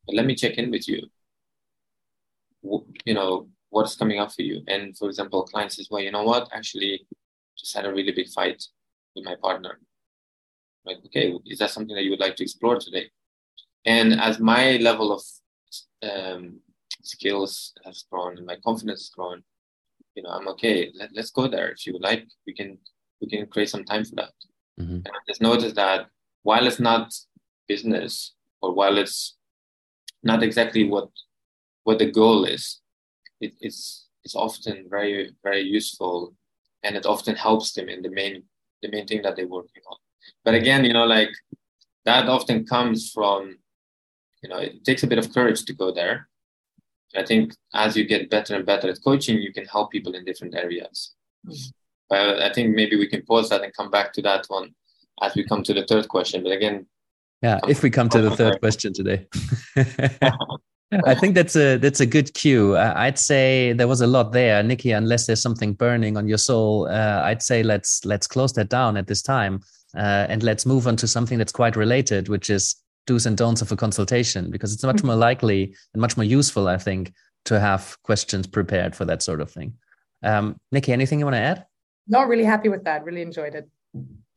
But 0.04 0.16
let 0.16 0.26
me 0.26 0.34
check 0.34 0.58
in 0.58 0.72
with 0.72 0.88
you. 0.88 1.06
You 3.04 3.14
know, 3.14 3.48
what's 3.68 3.94
coming 3.94 4.18
up 4.18 4.32
for 4.32 4.42
you? 4.42 4.62
And 4.66 4.98
for 4.98 5.08
example, 5.08 5.44
client 5.44 5.72
says, 5.72 5.86
well, 5.92 6.02
you 6.02 6.10
know 6.10 6.24
what? 6.24 6.48
Actually, 6.52 7.06
just 7.56 7.76
had 7.76 7.86
a 7.86 7.94
really 7.94 8.12
big 8.12 8.28
fight 8.28 8.64
with 9.14 9.24
my 9.24 9.36
partner 9.40 9.78
like 10.86 10.98
okay 11.06 11.34
is 11.46 11.58
that 11.58 11.70
something 11.70 11.94
that 11.94 12.04
you 12.04 12.10
would 12.10 12.20
like 12.20 12.36
to 12.36 12.42
explore 12.42 12.78
today? 12.78 13.10
And 13.86 14.20
as 14.20 14.38
my 14.38 14.76
level 14.76 15.12
of 15.12 15.22
um, 16.02 16.60
skills 17.02 17.72
has 17.84 18.04
grown 18.10 18.36
and 18.36 18.46
my 18.46 18.56
confidence 18.56 19.00
has 19.00 19.10
grown 19.10 19.42
you 20.14 20.22
know 20.22 20.30
i'm 20.30 20.48
okay. 20.48 20.90
Let, 20.94 21.16
us 21.16 21.30
go 21.30 21.48
there. 21.48 21.68
If 21.70 21.86
you 21.86 21.92
would 21.94 22.02
like 22.02 22.26
we 22.46 22.52
can 22.52 22.78
we 23.20 23.28
can 23.28 23.46
create 23.46 23.70
some 23.70 23.84
time 23.84 24.04
for 24.04 24.16
that. 24.16 24.32
Mm-hmm. 24.80 24.94
and 25.04 25.08
i 25.08 25.20
just 25.28 25.42
noticed 25.42 25.74
that 25.76 26.06
while 26.42 26.66
it's 26.66 26.80
not 26.80 27.12
business 27.68 28.34
or 28.62 28.72
while 28.72 28.96
it's 28.96 29.36
not 30.22 30.42
exactly 30.42 30.84
what 30.88 31.08
what 31.84 31.98
the 31.98 32.10
goal 32.10 32.44
is 32.44 32.80
it, 33.40 33.52
it's 33.60 34.08
it's 34.24 34.34
often 34.34 34.86
very 34.88 35.32
very 35.42 35.62
useful 35.62 36.34
and 36.82 36.96
it 36.96 37.04
often 37.04 37.36
helps 37.36 37.72
them 37.72 37.88
in 37.88 38.00
the 38.00 38.10
main 38.10 38.44
the 38.82 38.90
main 38.90 39.06
thing 39.06 39.22
that 39.22 39.36
they're 39.36 39.56
working 39.58 39.82
on 39.90 39.98
but 40.44 40.54
again, 40.54 40.84
you 40.84 40.92
know, 40.92 41.04
like 41.04 41.30
that 42.04 42.28
often 42.28 42.64
comes 42.66 43.10
from, 43.10 43.58
you 44.42 44.48
know, 44.48 44.58
it 44.58 44.84
takes 44.84 45.02
a 45.02 45.06
bit 45.06 45.18
of 45.18 45.32
courage 45.32 45.64
to 45.64 45.72
go 45.72 45.92
there. 45.92 46.28
I 47.16 47.24
think 47.24 47.54
as 47.74 47.96
you 47.96 48.04
get 48.04 48.30
better 48.30 48.54
and 48.54 48.64
better 48.64 48.88
at 48.88 49.02
coaching, 49.02 49.38
you 49.38 49.52
can 49.52 49.66
help 49.66 49.90
people 49.90 50.14
in 50.14 50.24
different 50.24 50.54
areas. 50.54 51.14
Mm-hmm. 51.46 51.70
But 52.08 52.42
I 52.42 52.52
think 52.52 52.74
maybe 52.74 52.96
we 52.96 53.08
can 53.08 53.22
pause 53.22 53.48
that 53.50 53.62
and 53.62 53.74
come 53.74 53.90
back 53.90 54.12
to 54.14 54.22
that 54.22 54.46
one 54.48 54.74
as 55.22 55.34
we 55.34 55.44
come 55.44 55.62
to 55.64 55.74
the 55.74 55.84
third 55.84 56.08
question. 56.08 56.42
But 56.42 56.52
again, 56.52 56.86
yeah, 57.42 57.60
if 57.68 57.82
we 57.82 57.90
come 57.90 58.08
to 58.10 58.20
the 58.20 58.36
third 58.36 58.60
question 58.64 58.92
today. 58.92 59.26
I 61.06 61.14
think 61.14 61.36
that's 61.36 61.54
a 61.54 61.76
that's 61.76 62.00
a 62.00 62.06
good 62.06 62.34
cue. 62.34 62.76
Uh, 62.76 62.92
I'd 62.96 63.18
say 63.18 63.72
there 63.72 63.86
was 63.86 64.00
a 64.00 64.08
lot 64.08 64.32
there, 64.32 64.60
Nicki. 64.62 64.90
Unless 64.90 65.26
there's 65.26 65.40
something 65.40 65.72
burning 65.72 66.16
on 66.16 66.26
your 66.26 66.38
soul, 66.38 66.88
uh, 66.88 67.22
I'd 67.24 67.42
say 67.42 67.62
let's 67.62 68.04
let's 68.04 68.26
close 68.26 68.52
that 68.54 68.68
down 68.68 68.96
at 68.96 69.06
this 69.06 69.22
time. 69.22 69.60
Uh, 69.96 70.26
and 70.28 70.42
let's 70.42 70.66
move 70.66 70.86
on 70.86 70.96
to 70.96 71.06
something 71.06 71.38
that's 71.38 71.52
quite 71.52 71.76
related, 71.76 72.28
which 72.28 72.50
is 72.50 72.76
do's 73.06 73.26
and 73.26 73.36
don'ts 73.36 73.62
of 73.62 73.72
a 73.72 73.76
consultation, 73.76 74.50
because 74.50 74.72
it's 74.72 74.84
much 74.84 74.96
mm-hmm. 74.96 75.08
more 75.08 75.16
likely 75.16 75.74
and 75.94 76.00
much 76.00 76.16
more 76.16 76.24
useful, 76.24 76.68
I 76.68 76.78
think, 76.78 77.12
to 77.46 77.58
have 77.58 77.96
questions 78.02 78.46
prepared 78.46 78.94
for 78.94 79.04
that 79.06 79.22
sort 79.22 79.40
of 79.40 79.50
thing. 79.50 79.74
Um, 80.22 80.60
Nicki, 80.70 80.92
anything 80.92 81.18
you 81.18 81.24
want 81.24 81.34
to 81.34 81.40
add? 81.40 81.66
Not 82.06 82.28
really 82.28 82.44
happy 82.44 82.68
with 82.68 82.84
that. 82.84 83.04
Really 83.04 83.22
enjoyed 83.22 83.54
it. 83.54 83.68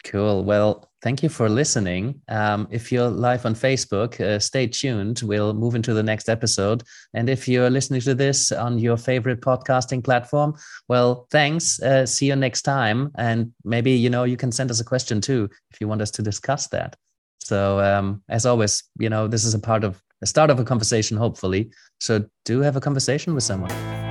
Cool. 0.03 0.43
Well, 0.43 0.89
thank 1.01 1.23
you 1.23 1.29
for 1.29 1.47
listening. 1.47 2.21
Um, 2.27 2.67
if 2.71 2.91
you're 2.91 3.07
live 3.09 3.45
on 3.45 3.55
Facebook, 3.55 4.19
uh, 4.19 4.37
stay 4.37 4.67
tuned. 4.67 5.21
We'll 5.23 5.53
move 5.53 5.75
into 5.75 5.93
the 5.93 6.03
next 6.03 6.27
episode. 6.27 6.83
And 7.13 7.29
if 7.29 7.47
you're 7.47 7.69
listening 7.69 8.01
to 8.01 8.13
this 8.13 8.51
on 8.51 8.79
your 8.79 8.97
favorite 8.97 9.41
podcasting 9.41 10.03
platform, 10.03 10.55
well, 10.89 11.27
thanks. 11.31 11.81
Uh, 11.81 12.05
see 12.05 12.27
you 12.27 12.35
next 12.35 12.63
time. 12.63 13.11
And 13.15 13.53
maybe, 13.63 13.91
you 13.91 14.09
know, 14.09 14.25
you 14.25 14.37
can 14.37 14.51
send 14.51 14.71
us 14.71 14.81
a 14.81 14.85
question 14.85 15.21
too 15.21 15.49
if 15.71 15.79
you 15.79 15.87
want 15.87 16.01
us 16.01 16.11
to 16.11 16.21
discuss 16.21 16.67
that. 16.67 16.97
So, 17.39 17.79
um, 17.79 18.23
as 18.29 18.45
always, 18.45 18.83
you 18.99 19.09
know, 19.09 19.27
this 19.27 19.43
is 19.43 19.53
a 19.53 19.59
part 19.59 19.83
of 19.83 20.01
the 20.21 20.27
start 20.27 20.49
of 20.49 20.59
a 20.59 20.63
conversation, 20.63 21.17
hopefully. 21.17 21.71
So, 21.99 22.25
do 22.45 22.61
have 22.61 22.75
a 22.75 22.81
conversation 22.81 23.33
with 23.35 23.43
someone. 23.43 24.02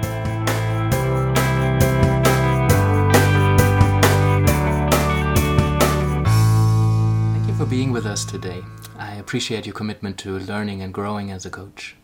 Being 7.72 7.90
with 7.90 8.04
us 8.04 8.26
today. 8.26 8.62
I 8.98 9.14
appreciate 9.14 9.64
your 9.64 9.72
commitment 9.72 10.18
to 10.18 10.38
learning 10.40 10.82
and 10.82 10.92
growing 10.92 11.30
as 11.30 11.46
a 11.46 11.50
coach. 11.50 11.96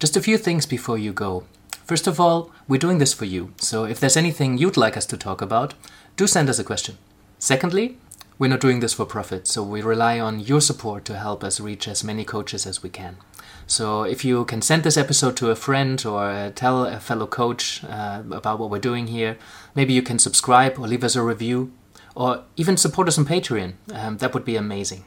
Just 0.00 0.16
a 0.16 0.20
few 0.20 0.36
things 0.36 0.66
before 0.66 0.98
you 0.98 1.12
go. 1.12 1.44
First 1.84 2.08
of 2.08 2.18
all, 2.18 2.50
we're 2.66 2.80
doing 2.80 2.98
this 2.98 3.14
for 3.14 3.24
you, 3.24 3.54
so 3.56 3.84
if 3.84 4.00
there's 4.00 4.16
anything 4.16 4.58
you'd 4.58 4.76
like 4.76 4.96
us 4.96 5.06
to 5.06 5.16
talk 5.16 5.40
about, 5.40 5.74
do 6.16 6.26
send 6.26 6.48
us 6.48 6.58
a 6.58 6.64
question. 6.64 6.98
Secondly, 7.38 7.98
we're 8.36 8.48
not 8.48 8.58
doing 8.58 8.80
this 8.80 8.94
for 8.94 9.06
profit, 9.06 9.46
so 9.46 9.62
we 9.62 9.80
rely 9.80 10.18
on 10.18 10.40
your 10.40 10.60
support 10.60 11.04
to 11.04 11.16
help 11.16 11.44
us 11.44 11.60
reach 11.60 11.86
as 11.86 12.02
many 12.02 12.24
coaches 12.24 12.66
as 12.66 12.82
we 12.82 12.90
can. 12.90 13.16
So 13.68 14.02
if 14.02 14.24
you 14.24 14.44
can 14.44 14.60
send 14.60 14.82
this 14.82 14.96
episode 14.96 15.36
to 15.36 15.50
a 15.50 15.54
friend 15.54 16.04
or 16.04 16.30
uh, 16.30 16.50
tell 16.52 16.84
a 16.84 16.98
fellow 16.98 17.28
coach 17.28 17.84
uh, 17.84 18.24
about 18.32 18.58
what 18.58 18.70
we're 18.70 18.80
doing 18.80 19.06
here, 19.06 19.38
maybe 19.76 19.92
you 19.92 20.02
can 20.02 20.18
subscribe 20.18 20.80
or 20.80 20.88
leave 20.88 21.04
us 21.04 21.14
a 21.14 21.22
review 21.22 21.70
or 22.16 22.42
even 22.56 22.76
support 22.76 23.06
us 23.06 23.18
on 23.18 23.24
Patreon. 23.24 23.74
Um, 23.92 24.18
that 24.18 24.34
would 24.34 24.44
be 24.44 24.56
amazing. 24.56 25.04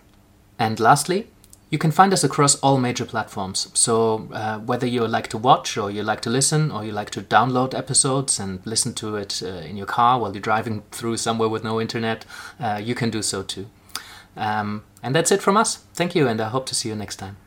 And 0.57 0.79
lastly, 0.79 1.27
you 1.69 1.77
can 1.77 1.91
find 1.91 2.13
us 2.13 2.23
across 2.23 2.55
all 2.55 2.77
major 2.77 3.05
platforms. 3.05 3.69
So, 3.73 4.29
uh, 4.31 4.59
whether 4.59 4.87
you 4.87 5.07
like 5.07 5.27
to 5.29 5.37
watch, 5.37 5.77
or 5.77 5.89
you 5.91 6.03
like 6.03 6.21
to 6.21 6.29
listen, 6.29 6.71
or 6.71 6.85
you 6.85 6.91
like 6.91 7.09
to 7.11 7.21
download 7.21 7.73
episodes 7.73 8.39
and 8.39 8.59
listen 8.65 8.93
to 8.93 9.15
it 9.15 9.41
uh, 9.43 9.47
in 9.47 9.75
your 9.75 9.87
car 9.87 10.19
while 10.19 10.31
you're 10.31 10.41
driving 10.41 10.83
through 10.91 11.17
somewhere 11.17 11.49
with 11.49 11.63
no 11.63 11.81
internet, 11.81 12.25
uh, 12.59 12.79
you 12.81 12.95
can 12.95 13.09
do 13.09 13.21
so 13.21 13.43
too. 13.43 13.67
Um, 14.37 14.83
and 15.01 15.15
that's 15.15 15.31
it 15.31 15.41
from 15.41 15.57
us. 15.57 15.77
Thank 15.93 16.15
you, 16.15 16.27
and 16.27 16.39
I 16.39 16.49
hope 16.49 16.65
to 16.67 16.75
see 16.75 16.89
you 16.89 16.95
next 16.95 17.17
time. 17.17 17.37